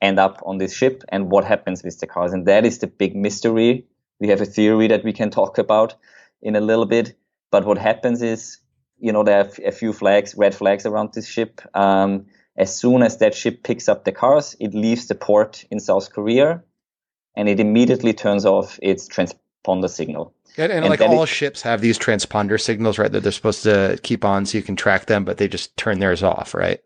end 0.00 0.18
up 0.18 0.42
on 0.46 0.58
this 0.58 0.74
ship 0.74 1.02
and 1.08 1.30
what 1.30 1.44
happens 1.44 1.82
with 1.82 1.98
the 2.00 2.06
cars? 2.06 2.32
And 2.32 2.46
that 2.46 2.64
is 2.64 2.78
the 2.78 2.86
big 2.86 3.16
mystery. 3.16 3.86
We 4.20 4.28
have 4.28 4.40
a 4.40 4.46
theory 4.46 4.88
that 4.88 5.04
we 5.04 5.12
can 5.12 5.30
talk 5.30 5.58
about 5.58 5.94
in 6.42 6.56
a 6.56 6.60
little 6.60 6.86
bit. 6.86 7.14
But 7.50 7.64
what 7.64 7.78
happens 7.78 8.22
is, 8.22 8.58
you 8.98 9.12
know, 9.12 9.22
there 9.22 9.40
are 9.40 9.50
a 9.64 9.72
few 9.72 9.92
flags, 9.92 10.34
red 10.34 10.54
flags 10.54 10.84
around 10.86 11.14
this 11.14 11.26
ship. 11.26 11.60
Um, 11.74 12.26
as 12.58 12.76
soon 12.76 13.02
as 13.02 13.18
that 13.18 13.34
ship 13.34 13.62
picks 13.62 13.88
up 13.88 14.04
the 14.04 14.12
cars, 14.12 14.56
it 14.58 14.74
leaves 14.74 15.06
the 15.06 15.14
port 15.14 15.64
in 15.70 15.78
South 15.80 16.12
Korea 16.12 16.62
and 17.36 17.48
it 17.48 17.60
immediately 17.60 18.12
turns 18.12 18.44
off 18.44 18.78
its 18.82 19.08
transponder 19.08 19.88
signal. 19.88 20.34
And, 20.56 20.72
and, 20.72 20.84
and 20.84 20.90
like 20.90 21.00
all 21.00 21.22
it, 21.22 21.28
ships 21.28 21.62
have 21.62 21.80
these 21.80 21.96
transponder 21.96 22.60
signals, 22.60 22.98
right? 22.98 23.12
That 23.12 23.22
they're 23.22 23.30
supposed 23.30 23.62
to 23.62 23.98
keep 24.02 24.24
on 24.24 24.44
so 24.44 24.58
you 24.58 24.64
can 24.64 24.74
track 24.74 25.06
them, 25.06 25.24
but 25.24 25.38
they 25.38 25.46
just 25.46 25.76
turn 25.76 26.00
theirs 26.00 26.24
off, 26.24 26.52
right? 26.52 26.82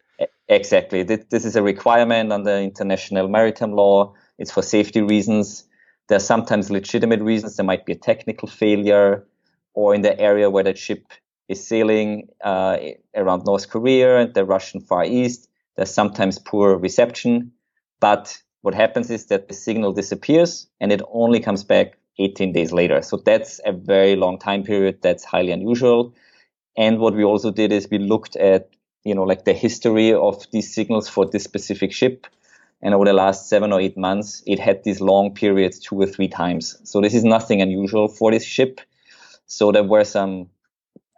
Exactly. 0.49 1.03
This 1.03 1.47
is 1.47 1.57
a 1.57 1.63
requirement 1.63 2.33
under 2.33 2.59
international 2.59 3.29
maritime 3.29 3.73
law. 3.73 4.13
It's 4.39 4.51
for 4.51 4.61
safety 4.61 5.01
reasons. 5.01 5.65
There 6.09 6.17
are 6.17 6.21
sometimes 6.21 6.71
legitimate 6.71 7.23
reasons. 7.23 7.57
There 7.57 7.65
might 7.65 7.87
be 7.87 7.93
a 7.93 7.97
technical 7.97 8.47
failure, 8.47 9.27
or 9.73 9.95
in 9.95 10.03
the 10.03 10.19
area 10.21 10.51
where 10.51 10.65
that 10.65 10.77
ship 10.77 11.07
is 11.49 11.67
sailing 11.67 12.29
uh, 12.45 12.77
around 13.17 13.45
North 13.47 13.71
Korea 13.71 14.19
and 14.19 14.35
the 14.35 14.45
Russian 14.45 14.81
Far 14.81 15.05
East, 15.05 15.49
there's 15.77 15.93
sometimes 15.93 16.39
poor 16.39 16.77
reception. 16.77 17.53
But 18.01 18.43
what 18.63 18.75
happens 18.75 19.11
is 19.11 19.27
that 19.27 19.49
the 19.49 19.55
signal 19.55 19.93
disappears 19.93 20.67
and 20.81 20.93
it 20.93 21.03
only 21.13 21.41
comes 21.41 21.65
back 21.65 21.99
18 22.19 22.53
days 22.53 22.73
later. 22.73 23.03
So 23.03 23.17
that's 23.17 23.61
a 23.65 23.73
very 23.73 24.17
long 24.17 24.39
time 24.39 24.63
period. 24.65 24.99
That's 25.03 25.25
highly 25.25 25.51
unusual. 25.51 26.15
And 26.77 26.99
what 26.99 27.15
we 27.15 27.25
also 27.25 27.51
did 27.51 27.73
is 27.73 27.89
we 27.91 27.99
looked 27.99 28.37
at, 28.37 28.71
you 29.05 29.15
know, 29.15 29.25
like 29.25 29.45
the 29.45 29.53
history 29.53 30.13
of 30.13 30.47
these 30.53 30.75
signals 30.75 31.09
for 31.09 31.27
this 31.29 31.45
specific 31.45 31.93
ship. 31.93 32.27
And 32.81 32.95
over 32.95 33.05
the 33.05 33.13
last 33.13 33.49
seven 33.49 33.73
or 33.73 33.81
eight 33.81 33.97
months, 33.97 34.43
it 34.47 34.59
had 34.59 34.83
these 34.85 35.01
long 35.01 35.35
periods 35.35 35.79
two 35.79 36.01
or 36.01 36.07
three 36.07 36.29
times. 36.29 36.77
So 36.85 37.01
this 37.01 37.15
is 37.15 37.25
nothing 37.25 37.63
unusual 37.63 38.09
for 38.09 38.31
this 38.31 38.45
ship. 38.45 38.81
So 39.47 39.71
there 39.71 39.85
were 39.85 40.05
some, 40.05 40.49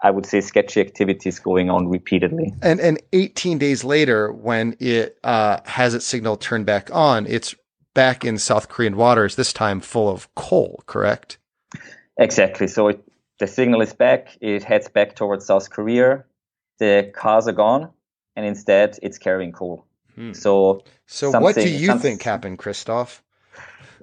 I 0.04 0.11
would 0.11 0.26
say, 0.26 0.42
sketchy 0.42 0.82
activities 0.82 1.38
going 1.38 1.70
on 1.70 1.88
repeatedly. 1.88 2.52
And 2.61 2.78
and 2.78 3.00
18 3.14 3.56
days 3.56 3.84
later, 3.84 4.30
when 4.30 4.76
it 4.78 5.18
uh, 5.25 5.61
has 5.64 5.94
its 5.94 6.04
signal 6.04 6.37
turned 6.37 6.66
back 6.66 6.90
on, 6.92 7.26
it's 7.26 7.54
back 7.94 8.23
in 8.23 8.37
South 8.37 8.68
Korean 8.68 8.96
waters, 8.96 9.37
this 9.37 9.52
time 9.52 9.80
full 9.80 10.11
of 10.11 10.32
coal, 10.34 10.82
correct? 10.84 11.38
Exactly. 12.18 12.66
So 12.66 12.88
it, 12.88 13.02
the 13.38 13.47
signal 13.47 13.80
is 13.80 13.95
back. 13.95 14.36
It 14.43 14.62
heads 14.62 14.88
back 14.88 15.17
towards 15.17 15.47
South 15.47 15.71
Korea. 15.71 16.25
The 16.78 17.10
cars 17.14 17.49
are 17.49 17.52
gone, 17.52 17.88
and 18.36 18.45
instead 18.45 18.99
it's 19.02 19.17
carrying 19.17 19.52
coal. 19.52 19.86
Hmm. 20.17 20.34
So, 20.34 20.84
so 21.06 21.30
what 21.40 21.54
do 21.54 21.69
you 21.69 21.99
think 21.99 22.23
happened, 22.23 22.58
Christoph? 22.58 23.23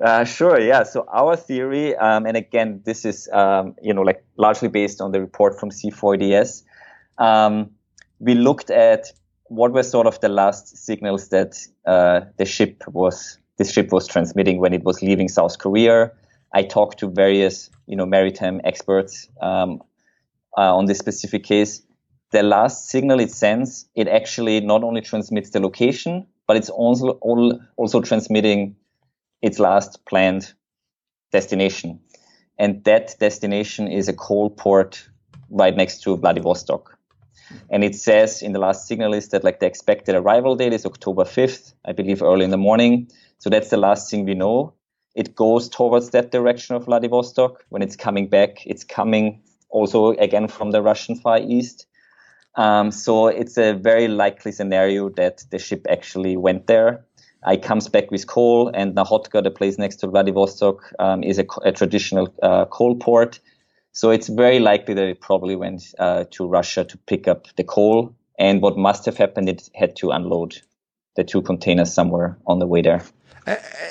Uh, 0.01 0.23
sure. 0.23 0.59
Yeah. 0.59 0.83
So 0.83 1.05
our 1.13 1.35
theory, 1.35 1.95
um, 1.95 2.25
and 2.25 2.35
again, 2.35 2.81
this 2.85 3.05
is 3.05 3.29
um, 3.31 3.75
you 3.81 3.93
know 3.93 4.01
like 4.01 4.23
largely 4.37 4.67
based 4.67 4.99
on 4.99 5.11
the 5.11 5.21
report 5.21 5.59
from 5.59 5.69
C4ADS. 5.69 6.63
Um, 7.19 7.71
we 8.19 8.33
looked 8.33 8.71
at 8.71 9.11
what 9.45 9.73
were 9.73 9.83
sort 9.83 10.07
of 10.07 10.19
the 10.21 10.29
last 10.29 10.77
signals 10.77 11.29
that 11.29 11.55
uh, 11.85 12.21
the 12.37 12.45
ship 12.45 12.83
was 12.87 13.37
this 13.57 13.71
ship 13.71 13.91
was 13.91 14.07
transmitting 14.07 14.59
when 14.59 14.73
it 14.73 14.83
was 14.83 15.03
leaving 15.03 15.27
South 15.27 15.59
Korea. 15.59 16.11
I 16.53 16.63
talked 16.63 16.99
to 16.99 17.09
various, 17.09 17.69
you 17.85 17.95
know, 17.95 18.05
maritime 18.05 18.59
experts 18.63 19.29
um, 19.41 19.81
uh, 20.57 20.75
on 20.75 20.85
this 20.85 20.97
specific 20.97 21.43
case. 21.43 21.81
The 22.31 22.41
last 22.43 22.89
signal 22.89 23.19
it 23.19 23.31
sends, 23.31 23.87
it 23.93 24.07
actually 24.07 24.61
not 24.61 24.83
only 24.83 25.01
transmits 25.01 25.51
the 25.51 25.59
location, 25.59 26.25
but 26.47 26.57
it's 26.57 26.69
also 26.69 27.19
also 27.77 28.01
transmitting 28.01 28.75
its 29.41 29.60
last 29.60 30.06
planned 30.06 30.54
destination, 31.32 31.99
and 32.58 32.84
that 32.84 33.15
destination 33.19 33.88
is 33.88 34.08
a 34.08 34.13
coal 34.13 34.49
port 34.49 35.08
right 35.49 35.75
next 35.75 36.04
to 36.04 36.17
Vladivostok. 36.17 36.97
And 37.69 37.84
it 37.84 37.95
says 37.95 38.41
in 38.41 38.54
the 38.54 38.60
last 38.60 38.88
signal 38.88 39.13
is 39.13 39.30
that 39.30 39.43
like 39.43 39.60
the 39.60 39.65
expected 39.65 40.15
arrival 40.15 40.56
date 40.56 40.73
is 40.73 40.86
October 40.86 41.23
5th, 41.23 41.73
I 41.86 41.91
believe 41.91 42.21
early 42.21 42.45
in 42.45 42.51
the 42.51 42.58
morning. 42.58 43.10
So 43.39 43.49
that's 43.49 43.69
the 43.69 43.77
last 43.77 44.10
thing 44.10 44.25
we 44.25 44.36
know. 44.36 44.73
It 45.15 45.36
goes 45.36 45.67
towards 45.67 46.12
that 46.12 46.32
direction 46.32 46.75
of 46.75 46.86
Vladivostok. 46.86 47.65
When 47.69 47.82
it's 47.82 47.95
coming 47.95 48.30
back, 48.30 48.65
it's 48.65 48.84
coming 48.84 49.41
also 49.69 50.12
again 50.12 50.47
from 50.47 50.71
the 50.71 50.82
Russian 50.82 51.15
Far 51.15 51.39
East. 51.39 51.88
Um, 52.56 52.91
so 52.91 53.27
it's 53.27 53.58
a 53.58 53.73
very 53.73 54.08
likely 54.08 54.51
scenario 54.51 55.10
that 55.10 55.43
the 55.51 55.60
ship 55.60 55.86
actually 55.89 56.38
went 56.38 56.67
there. 56.67 57.06
It 57.47 57.63
comes 57.63 57.88
back 57.89 58.12
with 58.12 58.27
coal, 58.27 58.69
and 58.73 58.95
Nakhodka, 58.95 59.43
the 59.43 59.49
place 59.51 59.77
next 59.77 59.95
to 59.97 60.08
Vladivostok, 60.08 60.93
um, 60.99 61.23
is 61.23 61.39
a, 61.39 61.45
a 61.63 61.71
traditional 61.71 62.32
uh, 62.43 62.65
coal 62.65 62.95
port. 62.95 63.39
So 63.93 64.12
it's 64.12 64.27
very 64.30 64.60
likely 64.60 64.93
that 64.93 65.06
it 65.06 65.21
probably 65.21 65.56
went 65.56 65.93
uh, 65.97 66.25
to 66.32 66.47
Russia 66.47 66.84
to 66.84 66.97
pick 66.97 67.27
up 67.27 67.47
the 67.56 67.63
coal. 67.63 68.15
And 68.38 68.62
what 68.62 68.77
must 68.77 69.06
have 69.06 69.17
happened, 69.17 69.49
it 69.49 69.69
had 69.75 69.95
to 69.97 70.12
unload 70.12 70.62
the 71.15 71.23
two 71.23 71.41
containers 71.41 71.93
somewhere 71.93 72.38
on 72.45 72.60
the 72.60 72.67
way 72.67 72.82
there. 72.82 73.04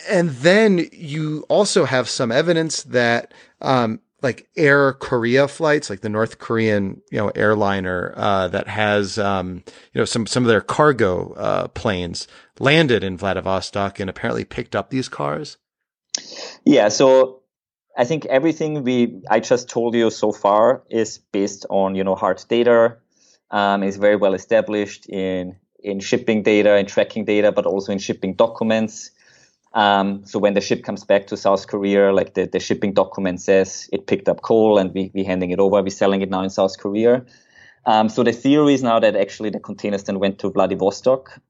And 0.08 0.30
then 0.30 0.88
you 0.92 1.44
also 1.48 1.84
have 1.84 2.08
some 2.08 2.32
evidence 2.32 2.84
that, 2.84 3.34
um, 3.60 4.00
like 4.22 4.48
Air 4.56 4.94
Koryo 4.94 5.48
flights, 5.48 5.90
like 5.90 6.00
the 6.00 6.08
North 6.08 6.38
Korean, 6.38 7.00
you 7.10 7.18
know, 7.18 7.28
airliner 7.30 8.12
uh, 8.16 8.48
that 8.48 8.68
has, 8.68 9.18
um, 9.18 9.62
you 9.92 10.00
know, 10.00 10.04
some 10.04 10.26
some 10.26 10.44
of 10.44 10.48
their 10.48 10.60
cargo 10.60 11.32
uh, 11.34 11.68
planes 11.68 12.28
landed 12.58 13.02
in 13.02 13.16
Vladivostok 13.16 14.00
and 14.00 14.10
apparently 14.10 14.44
picked 14.44 14.76
up 14.76 14.90
these 14.90 15.08
cars. 15.08 15.56
Yeah, 16.64 16.88
so 16.88 17.42
I 17.96 18.04
think 18.04 18.26
everything 18.26 18.84
we 18.84 19.22
I 19.30 19.40
just 19.40 19.68
told 19.68 19.94
you 19.94 20.10
so 20.10 20.32
far 20.32 20.82
is 20.90 21.18
based 21.18 21.66
on 21.70 21.94
you 21.94 22.04
know 22.04 22.14
hard 22.14 22.42
data, 22.48 22.96
um, 23.50 23.82
is 23.82 23.96
very 23.96 24.16
well 24.16 24.34
established 24.34 25.08
in 25.08 25.56
in 25.82 26.00
shipping 26.00 26.42
data 26.42 26.74
and 26.74 26.86
tracking 26.86 27.24
data, 27.24 27.52
but 27.52 27.66
also 27.66 27.92
in 27.92 27.98
shipping 27.98 28.34
documents. 28.34 29.10
Um, 29.72 30.24
so 30.24 30.38
when 30.38 30.54
the 30.54 30.60
ship 30.60 30.82
comes 30.82 31.04
back 31.04 31.28
to 31.28 31.36
South 31.36 31.66
Korea, 31.68 32.12
like 32.12 32.34
the, 32.34 32.46
the 32.46 32.58
shipping 32.58 32.92
document 32.92 33.40
says 33.40 33.88
it 33.92 34.06
picked 34.06 34.28
up 34.28 34.42
coal 34.42 34.78
and 34.78 34.92
we, 34.92 35.10
we 35.14 35.22
handing 35.24 35.50
it 35.50 35.60
over, 35.60 35.80
we're 35.82 35.90
selling 35.90 36.22
it 36.22 36.30
now 36.30 36.42
in 36.42 36.50
South 36.50 36.78
Korea. 36.78 37.24
Um, 37.86 38.08
so 38.08 38.22
the 38.22 38.32
theory 38.32 38.74
is 38.74 38.82
now 38.82 38.98
that 38.98 39.16
actually 39.16 39.50
the 39.50 39.60
containers 39.60 40.04
then 40.04 40.18
went 40.18 40.38
to 40.40 40.50
Vladivostok. 40.50 41.40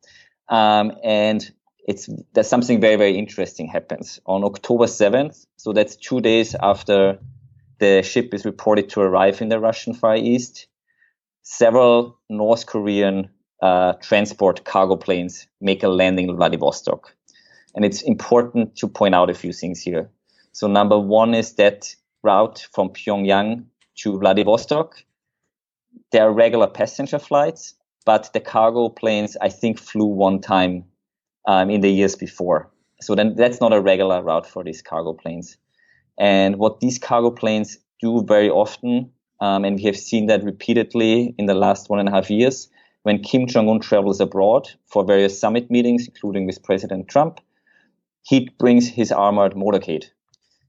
Um, 0.49 0.93
and 1.03 1.51
it's 1.87 2.09
there's 2.35 2.49
something 2.49 2.81
very, 2.81 2.97
very 2.97 3.17
interesting 3.17 3.67
happens 3.67 4.21
on 4.27 4.45
October 4.45 4.85
7th. 4.85 5.47
So 5.57 5.73
that's 5.73 5.97
two 5.97 6.21
days 6.21 6.55
after 6.55 7.19
the 7.79 8.03
ship 8.03 8.35
is 8.35 8.45
reported 8.45 8.91
to 8.91 9.01
arrive 9.01 9.41
in 9.41 9.49
the 9.49 9.59
Russian 9.59 9.95
Far 9.95 10.17
East. 10.17 10.67
Several 11.43 12.19
North 12.29 12.67
Korean 12.67 13.31
uh, 13.63 13.95
transport 13.95 14.65
cargo 14.65 14.97
planes 14.97 15.47
make 15.61 15.83
a 15.83 15.89
landing 15.89 16.29
in 16.29 16.37
Vladivostok. 16.37 17.17
And 17.75 17.85
it's 17.85 18.03
important 18.03 18.77
to 18.77 18.89
point 18.89 19.15
out 19.15 19.31
a 19.31 19.35
few 19.35 19.53
things 19.53 19.81
here. 19.81 20.11
So 20.53 20.67
number 20.67 20.99
one 20.99 21.35
is 21.35 21.55
that 21.55 21.95
route 22.23 22.67
from 22.73 22.91
Pyongyang 22.91 23.65
to 23.97 24.19
Vladivostok. 24.19 25.05
There 26.11 26.23
are 26.23 26.33
regular 26.33 26.67
passenger 26.67 27.19
flights, 27.19 27.75
but 28.05 28.33
the 28.33 28.41
cargo 28.41 28.89
planes, 28.89 29.37
I 29.41 29.49
think, 29.49 29.79
flew 29.79 30.07
one 30.07 30.41
time 30.41 30.85
um, 31.47 31.71
in 31.71 31.81
the 31.81 31.91
years 31.91 32.17
before. 32.17 32.71
So 33.01 33.15
then 33.15 33.35
that's 33.37 33.61
not 33.61 33.73
a 33.73 33.81
regular 33.81 34.23
route 34.23 34.47
for 34.47 34.65
these 34.65 34.83
cargo 34.83 35.13
planes. 35.13 35.57
And 36.19 36.57
what 36.57 36.81
these 36.81 36.99
cargo 36.99 37.31
planes 37.31 37.79
do 38.01 38.25
very 38.27 38.51
often 38.51 39.13
Um, 39.41 39.65
and 39.65 39.77
we 39.77 39.85
have 39.85 39.97
seen 39.97 40.27
that 40.27 40.45
repeatedly 40.45 41.35
in 41.39 41.47
the 41.47 41.55
last 41.55 41.89
one 41.89 41.99
and 41.99 42.09
a 42.09 42.13
half 42.13 42.31
years 42.31 42.69
when 43.03 43.23
Kim 43.23 43.47
Jong 43.47 43.69
un 43.69 43.81
travels 43.81 44.21
abroad 44.21 44.69
for 44.87 45.05
various 45.05 45.41
summit 45.41 45.71
meetings, 45.71 46.07
including 46.07 46.47
with 46.47 46.63
President 46.63 47.09
Trump. 47.09 47.41
He 48.23 48.51
brings 48.59 48.89
his 48.89 49.13
armored 49.13 49.55
motorcade. 49.55 50.07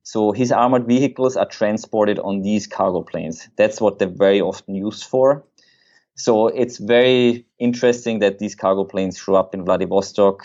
So 0.04 0.32
his 0.32 0.52
armored 0.52 0.88
vehicles 0.88 1.38
are 1.38 1.46
transported 1.46 2.20
on 2.20 2.42
these 2.42 2.68
cargo 2.68 3.02
planes. 3.04 3.48
That's 3.56 3.80
what 3.80 4.00
they're 4.00 4.08
very 4.08 4.42
often 4.42 4.76
used 4.76 5.04
for. 5.04 5.46
So 6.16 6.48
it's 6.48 6.78
very 6.78 7.46
interesting 7.60 8.20
that 8.20 8.40
these 8.40 8.56
cargo 8.56 8.84
planes 8.84 9.18
show 9.18 9.36
up 9.36 9.54
in 9.54 9.64
Vladivostok 9.64 10.44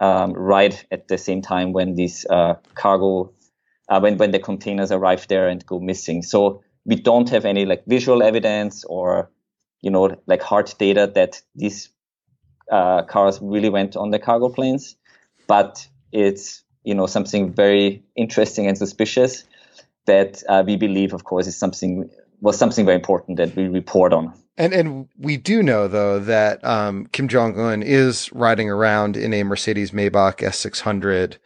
um, 0.00 0.32
right 0.32 0.84
at 0.90 1.08
the 1.08 1.18
same 1.18 1.40
time 1.40 1.72
when 1.72 1.94
these 1.94 2.26
uh, 2.26 2.54
cargo, 2.74 3.32
uh, 3.88 4.00
when 4.00 4.18
when 4.18 4.30
the 4.30 4.38
containers 4.38 4.92
arrive 4.92 5.26
there 5.28 5.48
and 5.48 5.64
go 5.64 5.80
missing. 5.80 6.22
So 6.22 6.62
we 6.84 6.96
don't 6.96 7.28
have 7.30 7.44
any 7.44 7.64
like 7.64 7.84
visual 7.86 8.22
evidence 8.22 8.84
or 8.84 9.30
you 9.80 9.90
know 9.90 10.16
like 10.26 10.42
hard 10.42 10.72
data 10.78 11.10
that 11.14 11.40
these 11.54 11.90
uh, 12.70 13.02
cars 13.04 13.38
really 13.40 13.70
went 13.70 13.96
on 13.96 14.10
the 14.10 14.18
cargo 14.18 14.48
planes, 14.48 14.96
but 15.46 15.86
it's 16.16 16.62
you 16.84 16.94
know 16.94 17.06
something 17.06 17.52
very 17.52 18.02
interesting 18.16 18.66
and 18.66 18.78
suspicious 18.78 19.44
that 20.06 20.42
uh, 20.48 20.62
we 20.66 20.76
believe, 20.76 21.12
of 21.12 21.24
course, 21.24 21.46
is 21.46 21.56
something 21.56 22.10
was 22.40 22.58
something 22.58 22.84
very 22.84 22.96
important 22.96 23.38
that 23.38 23.54
we 23.56 23.68
report 23.68 24.12
on. 24.12 24.32
And 24.56 24.72
and 24.72 25.08
we 25.18 25.36
do 25.36 25.62
know 25.62 25.88
though 25.88 26.18
that 26.20 26.64
um, 26.64 27.06
Kim 27.12 27.28
Jong 27.28 27.58
Un 27.58 27.82
is 27.82 28.32
riding 28.32 28.70
around 28.70 29.16
in 29.16 29.34
a 29.34 29.42
Mercedes 29.42 29.90
Maybach 29.90 30.38
S600 30.38 31.36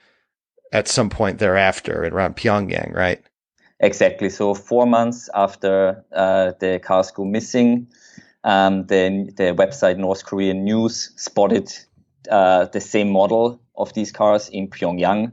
at 0.72 0.86
some 0.86 1.10
point 1.10 1.38
thereafter 1.38 2.04
around 2.04 2.36
Pyongyang, 2.36 2.94
right? 2.94 3.20
Exactly. 3.80 4.28
So 4.28 4.54
four 4.54 4.86
months 4.86 5.28
after 5.34 6.04
uh, 6.12 6.52
the 6.60 6.78
cars 6.78 7.10
go 7.10 7.24
missing, 7.24 7.88
um, 8.44 8.86
the 8.86 9.32
the 9.36 9.54
website 9.54 9.96
North 9.96 10.24
Korean 10.24 10.64
News 10.64 11.12
spotted 11.16 11.72
uh, 12.30 12.66
the 12.66 12.80
same 12.80 13.10
model 13.10 13.60
of 13.76 13.92
these 13.94 14.12
cars 14.12 14.48
in 14.48 14.68
Pyongyang, 14.68 15.32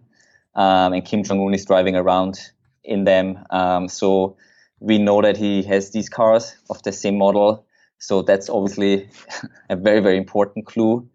um, 0.56 0.94
and 0.94 1.04
Kim 1.06 1.24
Jong 1.24 1.42
Un 1.46 1.54
is 1.54 1.66
driving 1.66 1.96
around 1.96 2.40
in 2.84 3.04
them. 3.04 3.44
Um, 3.50 3.88
so 3.88 4.38
we 4.80 4.98
know 4.98 5.22
that 5.22 5.38
he 5.38 5.64
has 5.64 5.92
these 5.92 6.10
cars 6.10 6.56
of 6.70 6.82
the 6.84 6.92
same 6.92 7.18
model 7.18 7.68
so 8.00 8.22
that's 8.22 8.50
obviously 8.50 9.10
a 9.70 9.76
very, 9.76 10.00
very 10.00 10.18
important 10.18 10.66
clue, 10.66 11.08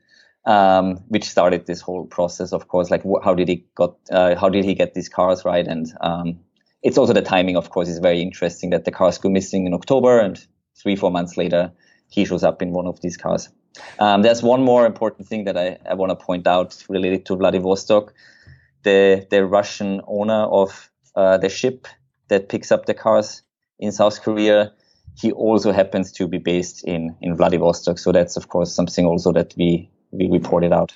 um, 0.46 0.96
which 1.08 1.24
started 1.24 1.66
this 1.66 1.80
whole 1.80 2.06
process. 2.06 2.52
Of 2.52 2.68
course, 2.68 2.90
like 2.90 3.02
wh- 3.02 3.24
how 3.24 3.35
did 3.35 3.48
he 3.48 3.64
got, 3.74 3.96
uh, 4.11 4.37
how 4.37 4.48
did 4.48 4.64
he 4.64 4.74
get 4.74 4.94
these 4.94 5.08
cars 5.08 5.44
right? 5.44 5.66
And 5.66 5.92
um, 6.00 6.40
it's 6.82 6.98
also 6.98 7.12
the 7.12 7.22
timing, 7.22 7.56
of 7.56 7.70
course, 7.70 7.88
is 7.88 7.98
very 7.98 8.20
interesting 8.20 8.70
that 8.70 8.85
the 8.85 8.90
cars 8.90 9.18
go 9.18 9.28
missing 9.28 9.66
in 9.66 9.74
October, 9.74 10.18
and 10.18 10.44
three, 10.74 10.96
four 10.96 11.11
months 11.11 11.37
later, 11.37 11.72
he 12.08 12.24
shows 12.24 12.42
up 12.42 12.61
in 12.62 12.72
one 12.72 12.87
of 12.87 13.00
these 13.00 13.16
cars. 13.16 13.48
Um, 13.98 14.22
there's 14.22 14.42
one 14.42 14.62
more 14.62 14.87
important 14.87 15.28
thing 15.28 15.44
that 15.44 15.56
I, 15.56 15.78
I 15.88 15.94
want 15.94 16.11
to 16.11 16.16
point 16.16 16.46
out 16.46 16.85
related 16.88 17.26
to 17.26 17.37
Vladivostok. 17.37 18.12
The 18.82 19.26
the 19.30 19.44
Russian 19.46 20.00
owner 20.06 20.44
of 20.44 20.90
uh, 21.14 21.38
the 21.38 21.48
ship 21.48 21.87
that 22.28 22.48
picks 22.48 22.72
up 22.72 22.87
the 22.87 22.94
cars 22.94 23.42
in 23.78 23.92
South 23.92 24.22
Korea 24.22 24.72
he 25.20 25.32
also 25.32 25.72
happens 25.72 26.12
to 26.12 26.26
be 26.26 26.38
based 26.38 26.85
in 26.85 27.14
in 27.20 27.37
Vladivostok. 27.37 27.98
So 27.98 28.12
that's 28.12 28.37
of 28.37 28.48
course 28.48 28.74
something 28.74 29.06
also 29.06 29.32
that 29.32 29.54
we 29.56 29.90
we 30.11 30.28
reported 30.28 30.72
out. 30.72 30.92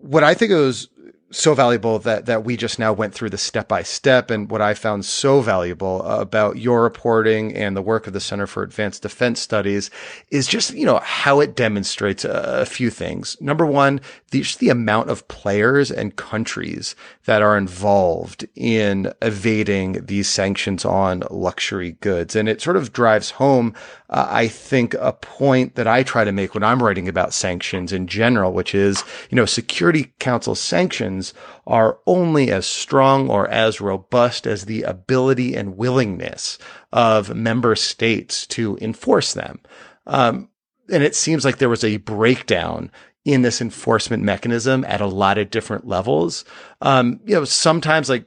What 0.00 0.24
I 0.24 0.34
think 0.34 0.52
was 0.52 0.88
so 1.32 1.54
valuable 1.54 1.98
that 2.00 2.26
that 2.26 2.44
we 2.44 2.56
just 2.56 2.78
now 2.78 2.92
went 2.92 3.14
through 3.14 3.30
the 3.30 3.38
step 3.38 3.66
by 3.68 3.82
step 3.82 4.30
and 4.30 4.50
what 4.50 4.60
I 4.60 4.74
found 4.74 5.04
so 5.04 5.40
valuable 5.40 6.02
about 6.02 6.58
your 6.58 6.82
reporting 6.82 7.56
and 7.56 7.76
the 7.76 7.82
work 7.82 8.06
of 8.06 8.12
the 8.12 8.20
Center 8.20 8.46
for 8.46 8.62
Advanced 8.62 9.02
Defense 9.02 9.40
Studies 9.40 9.90
is 10.30 10.46
just 10.46 10.74
you 10.74 10.84
know 10.84 10.98
how 10.98 11.40
it 11.40 11.56
demonstrates 11.56 12.24
a, 12.24 12.62
few 12.72 12.90
things. 12.90 13.36
Number 13.40 13.66
one, 13.66 14.00
the, 14.30 14.40
just 14.40 14.60
the 14.60 14.70
amount 14.70 15.10
of 15.10 15.26
players 15.28 15.90
and 15.90 16.14
countries 16.16 16.94
that 17.24 17.42
are 17.42 17.56
involved 17.56 18.46
in 18.54 19.12
evading 19.20 20.06
these 20.06 20.28
sanctions 20.28 20.84
on 20.84 21.24
luxury 21.30 21.92
goods, 22.00 22.36
and 22.36 22.48
it 22.48 22.62
sort 22.62 22.76
of 22.76 22.92
drives 22.92 23.32
home, 23.32 23.74
uh, 24.10 24.26
I 24.28 24.48
think, 24.48 24.94
a 24.94 25.12
point 25.12 25.74
that 25.74 25.86
I 25.86 26.02
try 26.02 26.24
to 26.24 26.32
make 26.32 26.54
when 26.54 26.62
I'm 26.62 26.82
writing 26.82 27.08
about 27.08 27.34
sanctions 27.34 27.92
in 27.92 28.06
general, 28.06 28.52
which 28.52 28.74
is 28.74 29.02
you 29.30 29.36
know 29.36 29.46
Security 29.46 30.12
Council 30.18 30.54
sanctions 30.54 31.21
are 31.66 31.98
only 32.06 32.50
as 32.50 32.66
strong 32.66 33.30
or 33.30 33.48
as 33.48 33.80
robust 33.80 34.46
as 34.46 34.64
the 34.64 34.82
ability 34.82 35.54
and 35.54 35.76
willingness 35.76 36.58
of 36.92 37.34
member 37.34 37.76
states 37.76 38.46
to 38.48 38.76
enforce 38.80 39.32
them. 39.34 39.60
Um, 40.06 40.48
and 40.90 41.02
it 41.02 41.14
seems 41.14 41.44
like 41.44 41.58
there 41.58 41.68
was 41.68 41.84
a 41.84 41.98
breakdown 41.98 42.90
in 43.24 43.42
this 43.42 43.60
enforcement 43.60 44.22
mechanism 44.22 44.84
at 44.86 45.00
a 45.00 45.06
lot 45.06 45.38
of 45.38 45.50
different 45.50 45.86
levels. 45.86 46.44
Um, 46.80 47.20
you 47.24 47.34
know, 47.34 47.44
sometimes 47.44 48.08
like 48.08 48.26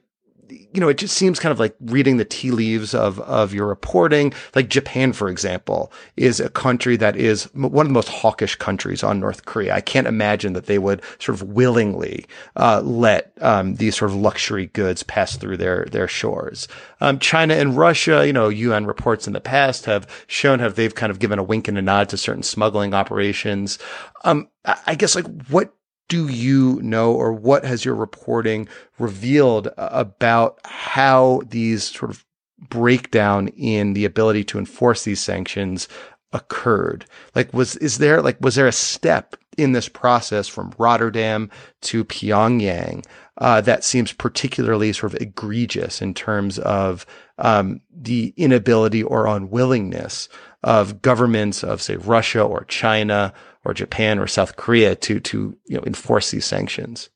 you 0.50 0.82
know, 0.82 0.90
it 0.90 0.98
just 0.98 1.16
seems 1.16 1.40
kind 1.40 1.52
of 1.52 1.60
like 1.60 1.76
reading 1.80 2.18
the 2.18 2.26
tea 2.26 2.52
leaves 2.52 2.94
of, 2.94 3.20
of 3.22 3.54
your 3.54 3.68
reporting. 3.68 4.34
Like 4.54 4.70
Japan, 4.70 5.14
for 5.14 5.30
example, 5.30 5.92
is 6.18 6.40
a 6.40 6.50
country 6.50 6.98
that 6.98 7.16
is 7.16 7.46
one 7.54 7.86
of 7.86 7.90
the 7.90 7.94
most 7.94 8.10
hawkish 8.10 8.56
countries 8.56 9.04
on 9.04 9.20
North 9.20 9.46
Korea. 9.46 9.74
I 9.74 9.82
can't 9.82 10.08
imagine 10.08 10.54
that 10.54 10.66
they 10.66 10.78
would 10.78 11.02
sort 11.20 11.42
of 11.42 11.50
willingly, 11.50 12.26
uh, 12.56 12.82
let, 12.84 13.32
um, 13.42 13.76
these 13.76 13.96
sort 13.96 14.12
of 14.12 14.18
luxury 14.18 14.68
goods 14.68 15.04
pass 15.04 15.38
through 15.38 15.58
their, 15.58 15.86
their 15.92 16.08
shores. 16.08 16.68
Um, 17.02 17.20
China 17.20 17.56
and 17.56 17.78
Russia, 17.78 18.26
you 18.26 18.34
know, 18.34 18.50
UN 18.50 18.86
reports 18.86 19.28
in 19.28 19.34
the 19.34 19.42
past 19.42 19.86
have 19.86 20.08
shown 20.28 20.60
how 20.60 20.70
they've 20.70 20.96
kind 20.96 21.12
of 21.12 21.20
given 21.20 21.40
a 21.40 21.44
wink 21.44 21.68
and 21.68 21.78
a 21.78 21.82
nod 21.82 22.10
to 22.10 22.18
certain 22.18 22.44
smuggling 22.44 22.94
operations. 22.94 23.80
Um, 24.24 24.50
I 24.86 24.96
guess 24.96 25.16
like 25.16 25.26
what 25.48 25.74
do 26.08 26.28
you 26.28 26.80
know 26.82 27.14
or 27.14 27.34
what 27.34 27.66
has 27.66 27.84
your 27.84 27.96
reporting 27.96 28.68
revealed 29.00 29.70
about 29.78 30.60
how 30.66 31.42
these 31.50 31.84
sort 31.84 32.12
of 32.12 32.26
breakdown 32.70 33.48
in 33.50 33.94
the 33.94 34.06
ability 34.06 34.44
to 34.44 34.60
enforce 34.60 35.04
these 35.04 35.20
sanctions 35.20 35.88
occurred? 36.32 37.06
Like 37.34 37.54
was 37.54 37.76
is 37.78 37.98
there 37.98 38.22
like 38.22 38.38
was 38.40 38.56
there 38.56 38.68
a 38.68 38.72
step 38.72 39.36
in 39.58 39.72
this 39.72 39.90
process 39.90 40.48
from 40.48 40.74
Rotterdam 40.78 41.50
to 41.82 42.04
Pyongyang 42.04 43.06
uh, 43.38 43.62
that 43.62 43.84
seems 43.84 44.12
particularly 44.12 44.94
sort 44.94 45.14
of 45.14 45.22
egregious 45.22 46.02
in 46.02 46.14
terms 46.14 46.60
of 46.60 47.06
um, 47.38 47.82
the 47.94 48.34
inability 48.38 49.04
or 49.04 49.28
unwillingness 49.28 50.30
of 50.66 51.02
governments 51.04 51.64
of 51.64 51.82
say 51.82 51.96
Russia 51.96 52.42
or 52.42 52.66
China 52.66 53.34
or 53.64 53.74
Japan 53.74 54.20
or 54.20 54.28
South 54.28 54.58
Korea 54.58 54.96
to 54.96 55.20
to 55.22 55.56
you 55.66 55.78
know 55.78 55.84
enforce 55.86 56.32
these 56.32 56.46
sanctions? 56.46 57.10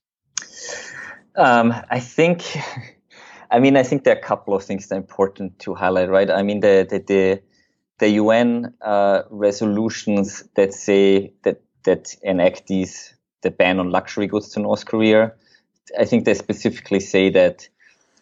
Um, 1.36 1.74
I 1.90 2.00
think, 2.00 2.44
I 3.52 3.60
mean, 3.60 3.76
I 3.76 3.84
think 3.84 4.04
there 4.04 4.16
are 4.16 4.20
a 4.20 4.22
couple 4.22 4.54
of 4.54 4.64
things 4.64 4.88
that 4.88 4.96
are 4.96 4.98
important 5.00 5.58
to 5.60 5.74
highlight, 5.74 6.10
right? 6.10 6.30
I 6.30 6.44
mean, 6.44 6.60
the 6.60 6.88
the 6.90 7.00
the, 7.00 7.42
the 7.98 8.10
UN 8.22 8.74
uh, 8.82 9.24
resolutions 9.32 10.44
that 10.56 10.74
say 10.74 11.34
that 11.44 11.62
that 11.84 12.16
enact 12.22 12.68
these 12.68 13.16
the 13.42 13.50
ban 13.50 13.80
on 13.80 13.90
luxury 13.90 14.28
goods 14.28 14.50
to 14.50 14.60
North 14.60 14.86
Korea. 14.86 15.34
I 16.00 16.06
think 16.06 16.26
they 16.26 16.36
specifically 16.36 17.00
say 17.00 17.32
that 17.32 17.68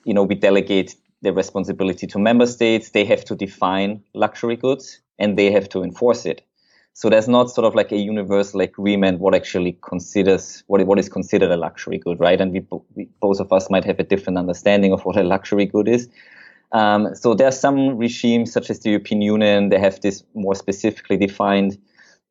you 0.06 0.14
know 0.14 0.24
we 0.24 0.36
delegate 0.36 0.96
the 1.22 1.34
responsibility 1.34 2.08
to 2.08 2.20
member 2.20 2.46
states. 2.46 2.92
They 2.92 3.06
have 3.06 3.26
to 3.26 3.36
define 3.36 4.04
luxury 4.14 4.56
goods 4.56 5.00
and 5.20 5.38
they 5.38 5.52
have 5.52 5.70
to 5.70 5.84
enforce 5.84 6.26
it. 6.26 6.44
So 6.94 7.10
there's 7.10 7.28
not 7.28 7.52
sort 7.52 7.66
of 7.66 7.76
like 7.76 7.92
a 7.92 7.98
universal 7.98 8.60
agreement 8.62 9.20
what 9.20 9.36
actually 9.36 9.78
considers 9.84 10.64
what 10.66 10.84
what 10.88 10.98
is 10.98 11.10
considered 11.10 11.52
a 11.52 11.58
luxury 11.58 12.00
good, 12.00 12.20
right? 12.20 12.42
And 12.42 12.52
we, 12.52 12.66
we 12.96 13.08
both 13.20 13.40
of 13.40 13.54
us 13.54 13.70
might 13.70 13.86
have 13.86 14.00
a 14.00 14.04
different 14.04 14.40
understanding 14.40 14.92
of 14.94 15.06
what 15.06 15.16
a 15.16 15.24
luxury 15.24 15.68
good 15.68 15.88
is. 15.88 16.10
Um, 16.72 17.14
so 17.14 17.34
there 17.34 17.48
are 17.48 17.52
some 17.52 17.98
regimes, 17.98 18.52
such 18.52 18.70
as 18.70 18.80
the 18.80 18.90
European 18.90 19.22
Union, 19.22 19.70
they 19.70 19.80
have 19.80 20.02
this 20.02 20.24
more 20.34 20.56
specifically 20.56 21.18
defined. 21.18 21.78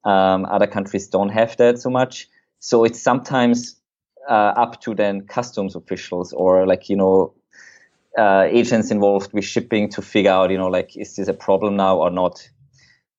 Um, 0.04 0.44
other 0.46 0.66
countries 0.66 1.06
don't 1.06 1.30
have 1.30 1.56
that 1.58 1.78
so 1.78 1.88
much. 1.88 2.28
So 2.58 2.84
it's 2.84 3.00
sometimes 3.00 3.76
uh, 4.28 4.52
up 4.56 4.80
to 4.82 4.94
then 4.94 5.22
customs 5.28 5.76
officials 5.76 6.32
or 6.32 6.66
like 6.66 6.88
you 6.88 6.96
know 6.96 7.32
uh, 8.16 8.46
agents 8.48 8.90
involved 8.90 9.32
with 9.32 9.44
shipping 9.44 9.88
to 9.90 10.02
figure 10.02 10.30
out, 10.30 10.50
you 10.50 10.58
know, 10.58 10.68
like 10.68 10.96
is 10.96 11.16
this 11.16 11.28
a 11.28 11.34
problem 11.34 11.76
now 11.76 11.98
or 11.98 12.10
not. 12.10 12.48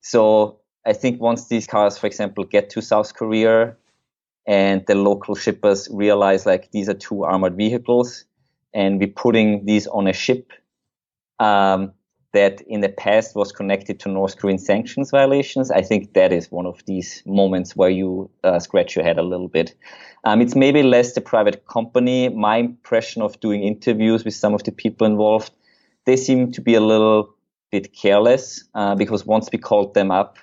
So 0.02 0.60
I 0.86 0.94
think 0.94 1.22
once 1.22 1.48
these 1.48 1.68
cars, 1.68 1.98
for 1.98 2.08
example, 2.08 2.44
get 2.44 2.70
to 2.72 2.82
South 2.82 3.14
Korea 3.14 3.76
and 4.46 4.86
the 4.88 4.96
local 4.96 5.36
shippers 5.36 5.90
realize 5.92 6.46
like 6.46 6.72
these 6.72 6.90
are 6.90 6.94
two 6.94 7.24
armored 7.24 7.58
vehicles 7.58 8.26
and 8.74 9.00
we're 9.00 9.08
putting 9.08 9.66
these 9.66 9.88
on 9.88 10.08
a 10.08 10.14
ship 10.14 10.52
um, 11.40 11.92
that 12.34 12.62
in 12.62 12.82
the 12.82 12.90
past 12.90 13.36
was 13.36 13.52
connected 13.52 14.00
to 14.02 14.10
North 14.10 14.38
Korean 14.38 14.58
sanctions 14.58 15.12
violations, 15.12 15.72
I 15.72 15.82
think 15.82 16.14
that 16.14 16.34
is 16.34 16.52
one 16.52 16.66
of 16.66 16.84
these 16.86 17.24
moments 17.26 17.76
where 17.76 17.90
you 17.90 18.30
uh, 18.44 18.60
scratch 18.60 18.96
your 18.96 19.06
head 19.06 19.18
a 19.18 19.24
little 19.24 19.48
bit. 19.48 19.76
Um, 20.24 20.42
it's 20.42 20.56
maybe 20.56 20.84
less 20.84 21.14
the 21.14 21.22
private 21.22 21.66
company. 21.68 22.30
My 22.30 22.58
impression 22.58 23.22
of 23.22 23.40
doing 23.40 23.64
interviews 23.64 24.26
with 24.26 24.34
some 24.34 24.54
of 24.54 24.64
the 24.64 24.72
people 24.72 25.08
involved, 25.08 25.52
they 26.06 26.18
seem 26.18 26.52
to 26.52 26.62
be 26.62 26.76
a 26.76 26.82
little 26.82 27.34
bit 27.72 27.94
careless 27.94 28.64
uh, 28.76 28.96
because 28.96 29.26
once 29.26 29.50
we 29.52 29.58
called 29.58 29.94
them 29.94 30.12
up, 30.12 30.38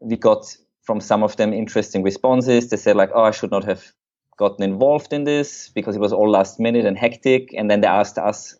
we 0.00 0.16
got 0.16 0.56
from 0.82 1.00
some 1.00 1.22
of 1.22 1.36
them 1.36 1.52
interesting 1.52 2.02
responses. 2.02 2.70
They 2.70 2.76
said 2.76 2.96
like, 2.96 3.10
"Oh, 3.14 3.24
I 3.24 3.30
should 3.30 3.50
not 3.50 3.64
have 3.64 3.92
gotten 4.38 4.64
involved 4.64 5.12
in 5.12 5.24
this 5.24 5.68
because 5.68 5.96
it 5.96 6.00
was 6.00 6.12
all 6.12 6.30
last 6.30 6.58
minute 6.58 6.86
and 6.86 6.96
hectic." 6.96 7.52
And 7.54 7.70
then 7.70 7.82
they 7.82 7.88
asked 7.88 8.18
us, 8.18 8.56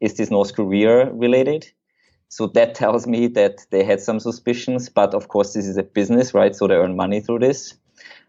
"Is 0.00 0.14
this 0.14 0.30
North 0.30 0.54
Korea 0.54 1.10
related?" 1.12 1.70
So 2.30 2.46
that 2.46 2.76
tells 2.76 3.08
me 3.08 3.26
that 3.26 3.66
they 3.70 3.82
had 3.82 4.00
some 4.00 4.20
suspicions, 4.20 4.88
but 4.88 5.14
of 5.14 5.26
course 5.26 5.52
this 5.52 5.66
is 5.66 5.76
a 5.76 5.82
business, 5.82 6.32
right? 6.32 6.54
So 6.54 6.68
they 6.68 6.74
earn 6.74 6.94
money 6.94 7.20
through 7.20 7.40
this. 7.40 7.74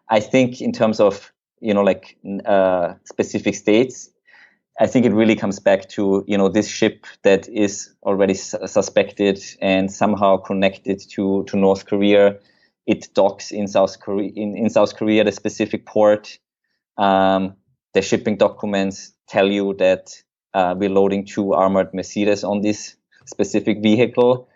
I 0.09 0.19
think 0.19 0.59
in 0.59 0.71
terms 0.71 0.99
of 0.99 1.31
you 1.61 1.73
know 1.73 1.83
like 1.83 2.17
uh, 2.45 2.95
specific 3.05 3.53
states, 3.53 4.09
I 4.79 4.87
think 4.87 5.05
it 5.05 5.13
really 5.13 5.35
comes 5.35 5.59
back 5.59 5.87
to 5.89 6.25
you 6.27 6.35
know 6.35 6.49
this 6.49 6.67
ship 6.67 7.05
that 7.21 7.47
is 7.47 7.93
already 8.01 8.33
su- 8.33 8.65
suspected 8.65 9.39
and 9.61 9.91
somehow 9.91 10.37
connected 10.37 10.99
to 11.11 11.43
to 11.43 11.55
North 11.55 11.85
Korea. 11.85 12.39
It 12.87 13.09
docks 13.13 13.51
in 13.51 13.67
South 13.67 13.99
Korea 13.99 14.31
in, 14.35 14.57
in 14.57 14.71
South 14.71 14.95
Korea, 14.95 15.23
the 15.23 15.31
specific 15.31 15.85
port. 15.85 16.39
Um, 16.97 17.55
the 17.93 18.01
shipping 18.01 18.37
documents 18.37 19.13
tell 19.27 19.47
you 19.47 19.75
that 19.75 20.11
uh, 20.55 20.73
we're 20.75 20.89
loading 20.89 21.25
two 21.27 21.53
armored 21.53 21.93
Mercedes 21.93 22.43
on 22.43 22.61
this 22.61 22.95
specific 23.25 23.81
vehicle, 23.81 24.47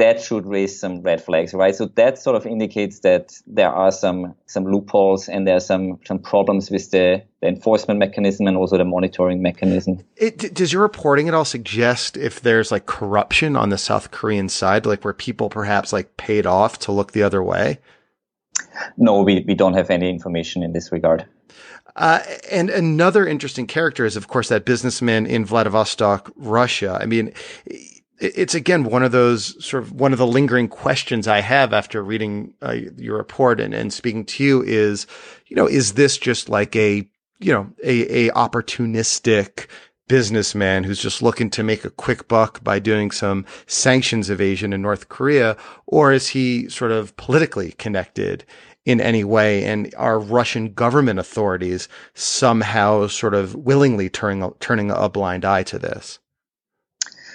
that 0.00 0.18
should 0.20 0.46
raise 0.46 0.80
some 0.80 1.02
red 1.02 1.22
flags, 1.22 1.52
right? 1.52 1.74
So 1.74 1.84
that 1.84 2.18
sort 2.18 2.34
of 2.34 2.46
indicates 2.46 3.00
that 3.00 3.32
there 3.46 3.68
are 3.70 3.92
some 3.92 4.34
some 4.46 4.64
loopholes 4.64 5.28
and 5.28 5.46
there 5.46 5.56
are 5.56 5.60
some 5.60 5.98
some 6.06 6.18
problems 6.18 6.70
with 6.70 6.90
the, 6.90 7.22
the 7.42 7.48
enforcement 7.48 8.00
mechanism 8.00 8.46
and 8.46 8.56
also 8.56 8.78
the 8.78 8.84
monitoring 8.84 9.42
mechanism. 9.42 9.98
It, 10.16 10.54
does 10.54 10.72
your 10.72 10.80
reporting 10.80 11.28
at 11.28 11.34
all 11.34 11.44
suggest 11.44 12.16
if 12.16 12.40
there's 12.40 12.72
like 12.72 12.86
corruption 12.86 13.56
on 13.56 13.68
the 13.68 13.76
South 13.76 14.10
Korean 14.10 14.48
side, 14.48 14.86
like 14.86 15.04
where 15.04 15.12
people 15.12 15.50
perhaps 15.50 15.92
like 15.92 16.16
paid 16.16 16.46
off 16.46 16.78
to 16.80 16.92
look 16.92 17.12
the 17.12 17.22
other 17.22 17.42
way? 17.42 17.78
No, 18.96 19.22
we, 19.22 19.44
we 19.46 19.54
don't 19.54 19.74
have 19.74 19.90
any 19.90 20.08
information 20.08 20.62
in 20.62 20.72
this 20.72 20.92
regard. 20.92 21.26
Uh, 22.00 22.20
and 22.50 22.70
another 22.70 23.26
interesting 23.26 23.66
character 23.66 24.06
is, 24.06 24.16
of 24.16 24.26
course, 24.26 24.48
that 24.48 24.64
businessman 24.64 25.26
in 25.26 25.44
Vladivostok, 25.44 26.32
Russia. 26.34 26.98
I 26.98 27.04
mean, 27.04 27.34
it's 28.18 28.54
again 28.54 28.84
one 28.84 29.02
of 29.02 29.12
those 29.12 29.62
sort 29.62 29.82
of 29.82 29.92
one 29.92 30.14
of 30.14 30.18
the 30.18 30.26
lingering 30.26 30.66
questions 30.66 31.28
I 31.28 31.40
have 31.40 31.74
after 31.74 32.02
reading 32.02 32.54
uh, 32.62 32.76
your 32.96 33.18
report 33.18 33.60
and, 33.60 33.74
and 33.74 33.92
speaking 33.92 34.24
to 34.24 34.42
you 34.42 34.62
is, 34.62 35.06
you 35.46 35.56
know, 35.56 35.66
is 35.66 35.92
this 35.92 36.16
just 36.16 36.48
like 36.48 36.74
a, 36.74 37.06
you 37.38 37.52
know, 37.52 37.70
a, 37.84 38.28
a 38.28 38.32
opportunistic 38.32 39.66
businessman 40.08 40.84
who's 40.84 41.02
just 41.02 41.20
looking 41.20 41.50
to 41.50 41.62
make 41.62 41.84
a 41.84 41.90
quick 41.90 42.28
buck 42.28 42.64
by 42.64 42.78
doing 42.78 43.10
some 43.10 43.44
sanctions 43.66 44.30
evasion 44.30 44.72
in 44.72 44.80
North 44.80 45.10
Korea? 45.10 45.54
Or 45.86 46.12
is 46.12 46.28
he 46.28 46.66
sort 46.70 46.92
of 46.92 47.14
politically 47.16 47.72
connected 47.72 48.46
in 48.84 49.00
any 49.00 49.24
way? 49.24 49.64
And 49.64 49.94
are 49.96 50.18
Russian 50.18 50.72
government 50.72 51.18
authorities 51.18 51.88
somehow 52.14 53.06
sort 53.06 53.34
of 53.34 53.54
willingly 53.54 54.08
turning, 54.08 54.52
turning 54.60 54.90
a 54.90 55.08
blind 55.08 55.44
eye 55.44 55.62
to 55.64 55.78
this? 55.78 56.18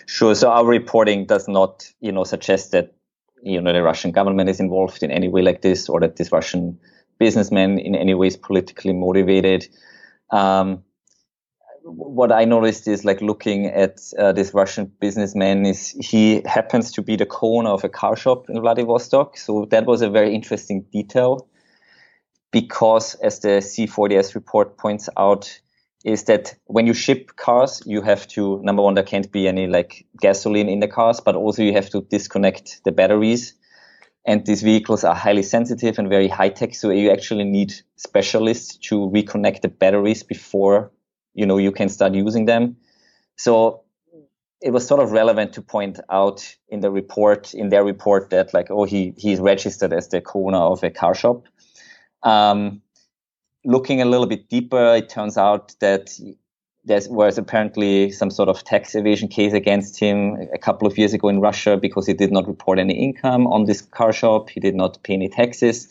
Sure. 0.06 0.36
So 0.36 0.50
our 0.50 0.66
reporting 0.66 1.26
does 1.26 1.48
not, 1.48 1.92
you 2.00 2.12
know, 2.12 2.24
suggest 2.24 2.72
that, 2.72 2.94
you 3.42 3.60
know, 3.60 3.74
the 3.74 3.82
Russian 3.82 4.12
government 4.12 4.50
is 4.50 4.60
involved 4.60 5.04
in 5.04 5.12
any 5.12 5.28
way 5.28 5.42
like 5.42 5.62
this 5.62 5.90
or 5.90 6.00
that 6.02 6.16
this 6.16 6.32
Russian 6.32 6.80
businessman 7.20 7.80
in 7.80 7.96
any 7.96 8.14
way 8.14 8.28
is 8.28 8.38
politically 8.38 8.94
motivated. 8.94 9.68
Um, 10.32 10.84
what 11.86 12.32
I 12.32 12.46
noticed 12.46 12.88
is 12.88 13.06
like 13.06 13.22
looking 13.22 13.68
at 13.68 14.02
uh, 14.18 14.32
this 14.32 14.54
Russian 14.56 14.92
businessman 15.00 15.68
is 15.68 15.90
he 16.00 16.42
happens 16.46 16.92
to 16.94 17.04
be 17.04 17.16
the 17.16 17.28
owner 17.42 17.70
of 17.70 17.84
a 17.84 17.90
car 17.90 18.16
shop 18.16 18.50
in 18.50 18.60
Vladivostok. 18.60 19.38
So 19.38 19.66
that 19.70 19.86
was 19.86 20.02
a 20.02 20.10
very 20.10 20.34
interesting 20.34 20.82
detail 20.92 21.48
because 22.52 23.14
as 23.16 23.40
the 23.42 23.60
C4ADS 23.60 24.34
report 24.34 24.78
points 24.78 25.10
out, 25.16 25.60
is 26.04 26.24
that 26.26 26.56
when 26.66 26.88
you 26.88 26.94
ship 26.94 27.36
cars, 27.36 27.82
you 27.86 28.02
have 28.02 28.28
to, 28.28 28.62
number 28.64 28.82
one, 28.82 28.94
there 28.94 29.04
can't 29.04 29.32
be 29.32 29.48
any 29.48 29.68
like 29.68 30.06
gasoline 30.22 30.70
in 30.70 30.80
the 30.80 30.88
cars, 30.88 31.20
but 31.20 31.36
also 31.36 31.64
you 31.64 31.74
have 31.74 31.90
to 31.90 32.02
disconnect 32.02 32.84
the 32.84 32.92
batteries. 32.92 33.54
And 34.24 34.46
these 34.46 34.62
vehicles 34.62 35.04
are 35.04 35.16
highly 35.16 35.44
sensitive 35.44 36.00
and 36.00 36.10
very 36.10 36.28
high 36.28 36.50
tech. 36.50 36.74
So 36.76 36.90
you 36.90 37.12
actually 37.12 37.44
need 37.44 37.74
specialists 37.96 38.78
to 38.90 39.10
reconnect 39.10 39.62
the 39.62 39.68
batteries 39.68 40.24
before, 40.24 40.92
you 41.36 41.46
know, 41.46 41.58
you 41.58 41.72
can 41.72 41.90
start 41.90 42.14
using 42.14 42.46
them. 42.46 42.78
So 43.36 43.84
it 44.62 44.72
was 44.72 44.88
sort 44.88 45.02
of 45.02 45.12
relevant 45.12 45.54
to 45.54 45.62
point 45.62 46.00
out 46.10 46.56
in 46.70 46.80
the 46.80 46.90
report, 46.90 47.54
in 47.54 47.70
their 47.70 47.84
report 47.84 48.32
that 48.32 48.54
like, 48.54 48.72
oh, 48.72 48.86
he, 48.86 49.14
he's 49.18 49.40
registered 49.40 49.94
as 49.94 50.08
the 50.08 50.24
owner 50.34 50.58
of 50.58 50.84
a 50.84 50.90
car 50.90 51.14
shop. 51.14 51.46
Um, 52.24 52.82
looking 53.64 54.02
a 54.02 54.06
little 54.06 54.26
bit 54.26 54.50
deeper, 54.50 54.96
it 54.96 55.10
turns 55.10 55.38
out 55.38 55.76
that 55.82 56.18
there 56.86 57.02
was 57.10 57.38
apparently 57.38 58.12
some 58.12 58.30
sort 58.30 58.48
of 58.48 58.64
tax 58.64 58.96
evasion 58.96 59.28
case 59.28 59.54
against 59.54 60.00
him 60.00 60.38
a 60.54 60.58
couple 60.58 60.88
of 60.88 60.98
years 60.98 61.14
ago 61.14 61.30
in 61.30 61.42
Russia 61.42 61.78
because 61.78 62.08
he 62.08 62.14
did 62.14 62.32
not 62.32 62.48
report 62.48 62.80
any 62.80 62.94
income 62.94 63.48
on 63.48 63.66
this 63.66 63.82
car 63.82 64.14
shop. 64.14 64.50
He 64.50 64.60
did 64.60 64.76
not 64.76 65.02
pay 65.04 65.14
any 65.16 65.28
taxes. 65.28 65.90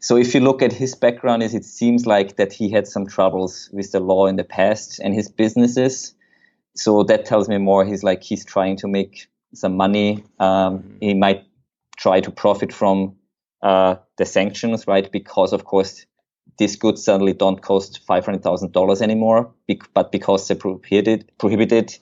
So 0.00 0.16
if 0.16 0.34
you 0.34 0.40
look 0.40 0.62
at 0.62 0.72
his 0.72 0.94
background, 0.94 1.42
is 1.42 1.54
it 1.54 1.64
seems 1.64 2.06
like 2.06 2.36
that 2.36 2.52
he 2.52 2.70
had 2.70 2.86
some 2.86 3.06
troubles 3.06 3.68
with 3.72 3.90
the 3.90 4.00
law 4.00 4.26
in 4.26 4.36
the 4.36 4.44
past 4.44 5.00
and 5.00 5.12
his 5.12 5.28
businesses. 5.28 6.14
So 6.76 7.02
that 7.04 7.24
tells 7.24 7.48
me 7.48 7.58
more. 7.58 7.84
He's 7.84 8.04
like 8.04 8.22
he's 8.22 8.44
trying 8.44 8.76
to 8.76 8.88
make 8.88 9.26
some 9.54 9.76
money. 9.76 10.24
Um, 10.38 10.78
mm-hmm. 10.78 10.96
he 11.00 11.14
might 11.14 11.44
try 11.96 12.20
to 12.20 12.30
profit 12.30 12.72
from 12.72 13.16
uh, 13.62 13.96
the 14.16 14.24
sanctions, 14.24 14.86
right? 14.86 15.10
Because 15.10 15.52
of 15.52 15.64
course 15.64 16.06
these 16.58 16.76
goods 16.76 17.04
suddenly 17.04 17.32
don't 17.32 17.62
cost 17.62 18.00
$500,000 18.06 19.00
anymore, 19.00 19.52
but 19.94 20.12
because 20.12 20.48
they're 20.48 20.56
prohibited, 20.56 21.30
prohibited, 21.38 21.96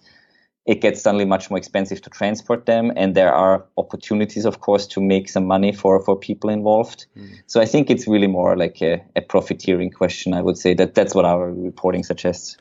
it 0.67 0.81
gets 0.81 1.01
suddenly 1.01 1.25
much 1.25 1.49
more 1.49 1.59
expensive 1.59 2.03
to 2.03 2.11
transport 2.11 2.67
them. 2.67 2.93
And 2.97 3.15
there 3.15 3.33
are 3.33 3.65
opportunities, 3.77 4.45
of 4.45 4.61
course, 4.61 4.87
to 4.89 5.01
make 5.01 5.29
some 5.29 5.47
money 5.47 5.73
for, 5.73 6.01
for 6.05 6.19
people 6.19 6.51
involved. 6.51 7.07
Mm. 7.17 7.39
So 7.47 7.61
I 7.61 7.67
think 7.67 7.89
it's 7.89 8.09
really 8.09 8.27
more 8.27 8.57
like 8.57 8.83
a, 8.83 9.01
a, 9.15 9.21
profiteering 9.21 9.91
question. 9.91 10.35
I 10.35 10.43
would 10.43 10.59
say 10.59 10.75
that 10.75 10.95
that's 10.95 11.15
what 11.15 11.25
our 11.25 11.53
reporting 11.53 12.03
suggests. 12.03 12.57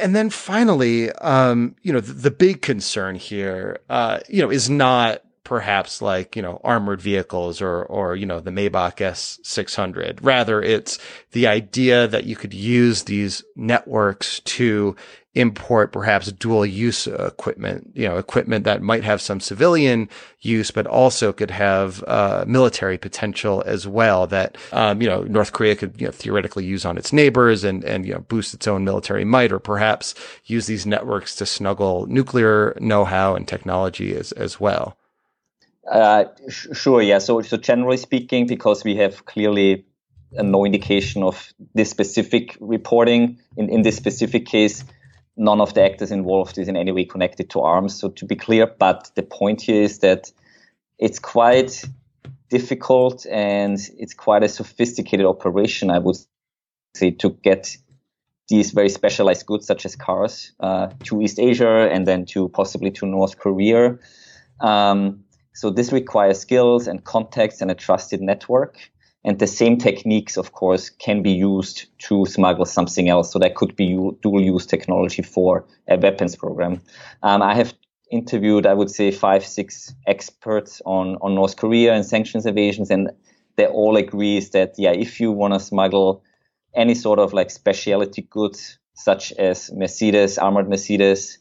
And 0.00 0.14
then 0.16 0.28
finally, 0.30 1.12
um, 1.12 1.76
you 1.82 1.92
know, 1.92 2.00
the, 2.00 2.12
the, 2.12 2.30
big 2.30 2.62
concern 2.62 3.14
here, 3.14 3.78
uh, 3.88 4.18
you 4.28 4.42
know, 4.42 4.50
is 4.50 4.68
not 4.68 5.22
perhaps 5.46 6.02
like, 6.02 6.34
you 6.34 6.42
know, 6.42 6.60
armored 6.64 7.00
vehicles 7.00 7.62
or, 7.62 7.84
or, 7.84 8.16
you 8.16 8.26
know, 8.26 8.40
the 8.40 8.50
Maybach 8.50 8.96
S600. 8.96 10.18
Rather, 10.20 10.60
it's 10.60 10.98
the 11.30 11.46
idea 11.46 12.08
that 12.08 12.24
you 12.24 12.34
could 12.34 12.52
use 12.52 13.04
these 13.04 13.44
networks 13.54 14.40
to 14.40 14.96
import 15.36 15.92
perhaps 15.92 16.32
dual 16.32 16.66
use 16.66 17.06
equipment, 17.06 17.92
you 17.94 18.08
know, 18.08 18.16
equipment 18.16 18.64
that 18.64 18.82
might 18.82 19.04
have 19.04 19.20
some 19.20 19.38
civilian 19.38 20.08
use, 20.40 20.72
but 20.72 20.86
also 20.86 21.32
could 21.32 21.52
have 21.52 22.02
uh, 22.08 22.44
military 22.48 22.98
potential 22.98 23.62
as 23.66 23.86
well 23.86 24.26
that, 24.26 24.56
um, 24.72 25.00
you 25.00 25.08
know, 25.08 25.22
North 25.22 25.52
Korea 25.52 25.76
could, 25.76 26.00
you 26.00 26.06
know, 26.06 26.12
theoretically 26.12 26.64
use 26.64 26.84
on 26.84 26.98
its 26.98 27.12
neighbors 27.12 27.62
and, 27.62 27.84
and, 27.84 28.04
you 28.04 28.14
know, 28.14 28.20
boost 28.20 28.52
its 28.52 28.66
own 28.66 28.84
military 28.84 29.24
might 29.24 29.52
or 29.52 29.60
perhaps 29.60 30.14
use 30.46 30.66
these 30.66 30.86
networks 30.86 31.36
to 31.36 31.46
snuggle 31.46 32.06
nuclear 32.06 32.76
know-how 32.80 33.36
and 33.36 33.46
technology 33.46 34.16
as, 34.16 34.32
as 34.32 34.58
well. 34.58 34.96
Uh, 35.90 36.24
sh- 36.48 36.68
sure, 36.72 37.02
yeah. 37.02 37.18
So, 37.18 37.42
so 37.42 37.56
generally 37.56 37.96
speaking, 37.96 38.46
because 38.46 38.84
we 38.84 38.96
have 38.96 39.24
clearly 39.24 39.84
no 40.32 40.64
indication 40.64 41.22
of 41.22 41.52
this 41.74 41.90
specific 41.90 42.56
reporting 42.60 43.38
in, 43.56 43.68
in 43.70 43.82
this 43.82 43.96
specific 43.96 44.46
case, 44.46 44.84
none 45.36 45.60
of 45.60 45.74
the 45.74 45.82
actors 45.82 46.10
involved 46.10 46.58
is 46.58 46.68
in 46.68 46.76
any 46.76 46.92
way 46.92 47.04
connected 47.04 47.50
to 47.50 47.60
arms. 47.60 47.94
So 47.98 48.08
to 48.08 48.24
be 48.24 48.36
clear, 48.36 48.66
but 48.66 49.10
the 49.14 49.22
point 49.22 49.62
here 49.62 49.82
is 49.82 50.00
that 50.00 50.32
it's 50.98 51.18
quite 51.18 51.84
difficult 52.48 53.26
and 53.30 53.78
it's 53.98 54.14
quite 54.14 54.42
a 54.42 54.48
sophisticated 54.48 55.26
operation, 55.26 55.90
I 55.90 55.98
would 55.98 56.16
say, 56.94 57.10
to 57.12 57.30
get 57.30 57.76
these 58.48 58.70
very 58.70 58.88
specialized 58.88 59.44
goods 59.46 59.66
such 59.66 59.84
as 59.84 59.96
cars 59.96 60.52
uh, 60.60 60.88
to 61.04 61.20
East 61.20 61.38
Asia 61.38 61.88
and 61.90 62.06
then 62.06 62.26
to 62.26 62.48
possibly 62.48 62.90
to 62.92 63.06
North 63.06 63.38
Korea. 63.38 63.98
Um, 64.60 65.24
so 65.56 65.70
this 65.70 65.90
requires 65.90 66.38
skills 66.38 66.86
and 66.86 67.02
context 67.02 67.62
and 67.62 67.70
a 67.70 67.74
trusted 67.74 68.20
network. 68.20 68.90
And 69.24 69.38
the 69.38 69.46
same 69.46 69.78
techniques, 69.78 70.36
of 70.36 70.52
course, 70.52 70.90
can 70.90 71.22
be 71.22 71.32
used 71.32 71.86
to 72.06 72.26
smuggle 72.26 72.66
something 72.66 73.08
else. 73.08 73.32
So 73.32 73.38
that 73.38 73.54
could 73.54 73.74
be 73.74 73.88
dual 74.22 74.42
use 74.42 74.66
technology 74.66 75.22
for 75.22 75.64
a 75.88 75.96
weapons 75.96 76.36
program. 76.36 76.82
Um, 77.22 77.40
I 77.42 77.54
have 77.54 77.72
interviewed, 78.12 78.66
I 78.66 78.74
would 78.74 78.90
say, 78.90 79.10
five, 79.10 79.44
six 79.44 79.94
experts 80.06 80.82
on, 80.84 81.16
on 81.22 81.34
North 81.34 81.56
Korea 81.56 81.94
and 81.94 82.04
sanctions 82.04 82.44
evasions, 82.44 82.90
and 82.90 83.10
they 83.56 83.66
all 83.66 83.96
agree 83.96 84.38
that, 84.52 84.74
yeah, 84.76 84.92
if 84.92 85.20
you 85.20 85.32
want 85.32 85.54
to 85.54 85.60
smuggle 85.60 86.22
any 86.74 86.94
sort 86.94 87.18
of 87.18 87.32
like 87.32 87.50
specialty 87.50 88.22
goods, 88.22 88.78
such 88.94 89.32
as 89.32 89.72
Mercedes, 89.72 90.36
armored 90.36 90.68
Mercedes, 90.68 91.38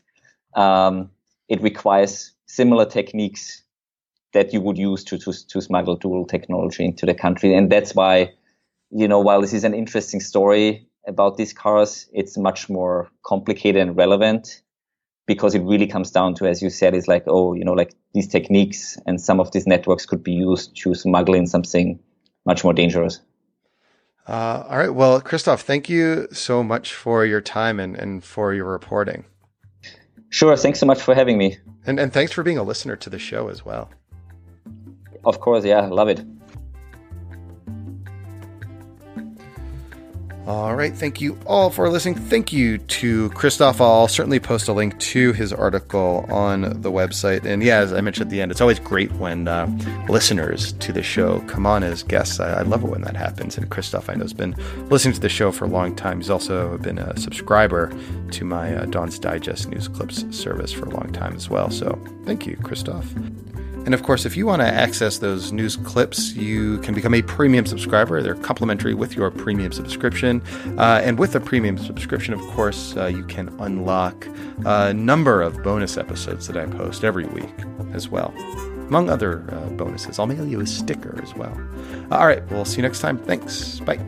um, 0.56 1.12
it 1.50 1.62
requires 1.62 2.32
similar 2.46 2.86
techniques 2.86 3.62
that 4.36 4.54
you 4.54 4.60
would 4.60 4.78
use 4.78 5.04
to, 5.06 5.18
to, 5.18 5.32
to 5.48 5.62
smuggle 5.62 5.96
dual 5.96 6.28
technology 6.28 6.84
into 6.84 7.06
the 7.06 7.14
country. 7.14 7.56
And 7.56 7.72
that's 7.72 7.96
why, 7.96 8.34
you 8.92 9.08
know, 9.08 9.20
while 9.20 9.40
this 9.40 9.54
is 9.54 9.64
an 9.64 9.74
interesting 9.74 10.20
story 10.20 10.88
about 11.08 11.38
these 11.38 11.54
cars, 11.54 12.08
it's 12.14 12.38
much 12.38 12.70
more 12.70 13.10
complicated 13.26 13.82
and 13.82 13.96
relevant 13.96 14.62
because 15.26 15.56
it 15.56 15.62
really 15.62 15.88
comes 15.88 16.12
down 16.12 16.36
to, 16.36 16.46
as 16.46 16.62
you 16.62 16.70
said, 16.70 16.94
is 16.94 17.08
like, 17.08 17.24
oh, 17.28 17.54
you 17.54 17.64
know, 17.64 17.72
like 17.72 17.94
these 18.14 18.28
techniques 18.28 18.98
and 19.08 19.22
some 19.22 19.40
of 19.40 19.52
these 19.52 19.66
networks 19.66 20.06
could 20.06 20.22
be 20.22 20.34
used 20.34 20.76
to 20.84 20.94
smuggle 20.94 21.34
in 21.34 21.48
something 21.48 21.98
much 22.46 22.64
more 22.64 22.74
dangerous. 22.74 23.22
Uh, 24.28 24.66
all 24.68 24.78
right. 24.78 24.94
Well, 24.94 25.22
Christoph, 25.22 25.62
thank 25.62 25.88
you 25.88 26.28
so 26.34 26.62
much 26.62 26.94
for 26.94 27.26
your 27.26 27.42
time 27.42 27.80
and, 27.80 27.96
and 27.96 28.22
for 28.22 28.54
your 28.54 28.66
reporting. 28.66 29.24
Sure. 30.30 30.58
Thanks 30.58 30.80
so 30.80 30.86
much 30.86 31.02
for 31.02 31.16
having 31.16 31.38
me. 31.38 31.58
And, 31.86 32.00
and 32.00 32.12
thanks 32.12 32.34
for 32.34 32.44
being 32.44 32.58
a 32.58 32.64
listener 32.64 32.98
to 32.98 33.10
the 33.10 33.20
show 33.20 33.48
as 33.48 33.64
well. 33.64 33.90
Of 35.26 35.40
course. 35.40 35.66
Yeah. 35.66 35.88
Love 35.88 36.10
it. 36.10 36.24
All 40.48 40.76
right. 40.76 40.94
Thank 40.94 41.22
you 41.22 41.40
all 41.48 41.72
for 41.72 41.90
listening. 41.90 42.14
Thank 42.14 42.54
you 42.54 42.78
to 42.78 43.32
Christoph. 43.32 43.82
I'll 43.82 44.08
certainly 44.08 44.40
post 44.40 44.68
a 44.68 44.74
link 44.74 45.00
to 45.00 45.34
his 45.34 45.52
article 45.52 46.24
on 46.30 46.62
the 46.82 46.92
website. 46.92 47.46
And 47.46 47.64
yeah, 47.64 47.80
as 47.80 47.92
I 47.92 48.02
mentioned 48.02 48.28
at 48.28 48.30
the 48.30 48.42
end, 48.42 48.52
it's 48.52 48.62
always 48.62 48.78
great 48.78 49.12
when 49.14 49.48
uh, 49.48 49.66
listeners 50.08 50.74
to 50.74 50.94
the 50.94 51.02
show 51.02 51.40
come 51.48 51.66
on 51.66 51.84
as 51.84 52.04
guests. 52.04 52.40
I, 52.40 52.60
I, 52.60 52.62
love 52.62 52.84
it 52.84 52.92
when 52.92 53.02
that 53.02 53.16
happens. 53.16 53.58
And 53.58 53.72
Christoph, 53.72 54.08
I 54.08 54.14
know, 54.14 54.22
has 54.22 54.34
been 54.34 54.56
listening 54.90 55.16
to 55.16 55.20
the 55.20 55.30
show 55.30 55.52
for 55.52 55.66
a 55.66 55.70
long 55.70 55.96
time. 55.96 56.20
He's 56.20 56.30
also 56.30 56.78
been 56.78 57.00
a 57.00 57.18
subscriber 57.18 57.92
to 58.30 58.46
my 58.46 58.76
uh, 58.76 58.86
Dawn's 58.86 59.18
Digest 59.18 59.70
news 59.70 59.88
clips 59.88 60.26
service 60.30 60.72
for 60.72 60.86
a 60.86 60.92
long 60.92 61.12
time 61.12 61.36
as 61.36 61.50
well. 61.50 61.72
So 61.72 62.00
thank 62.24 62.46
you, 62.46 62.56
Christoph. 62.58 63.12
And 63.86 63.94
of 63.94 64.02
course, 64.04 64.26
if 64.26 64.36
you 64.36 64.48
want 64.48 64.62
to 64.62 64.68
access 64.68 65.20
those 65.20 65.52
news 65.52 65.78
clips, 65.78 66.34
you 66.34 66.80
can 66.80 66.96
become 66.96 67.14
a 67.14 67.22
premium 67.22 67.66
subscriber. 67.66 68.22
They're 68.22 68.36
complimentary 68.36 68.96
with 68.96 69.16
your 69.16 69.30
premium 69.30 69.72
subscription. 69.72 70.42
Uh, 70.78 71.02
and 71.04 71.20
with 71.20 71.36
a 71.36 71.40
premium 71.40 71.78
subscription, 71.78 72.34
of 72.34 72.42
course, 72.52 72.98
uh, 72.98 73.06
you 73.06 73.24
can 73.26 73.50
unlock 73.60 74.28
a 74.66 74.94
number 74.94 75.42
of 75.42 75.62
bonus 75.62 75.98
episodes 75.98 76.48
that 76.48 76.58
I 76.58 76.66
post 76.66 77.04
every 77.04 77.26
week 77.26 77.54
as 77.94 78.10
well, 78.10 78.34
among 78.88 79.10
other 79.10 79.46
uh, 79.52 79.70
bonuses. 79.70 80.18
I'll 80.18 80.28
mail 80.28 80.48
you 80.48 80.62
a 80.62 80.68
sticker 80.68 81.20
as 81.22 81.36
well. 81.36 81.56
All 82.12 82.26
right, 82.26 82.44
we'll 82.52 82.66
see 82.66 82.78
you 82.78 82.84
next 82.84 83.02
time. 83.02 83.20
Thanks. 83.20 83.80
Bye. 83.82 84.00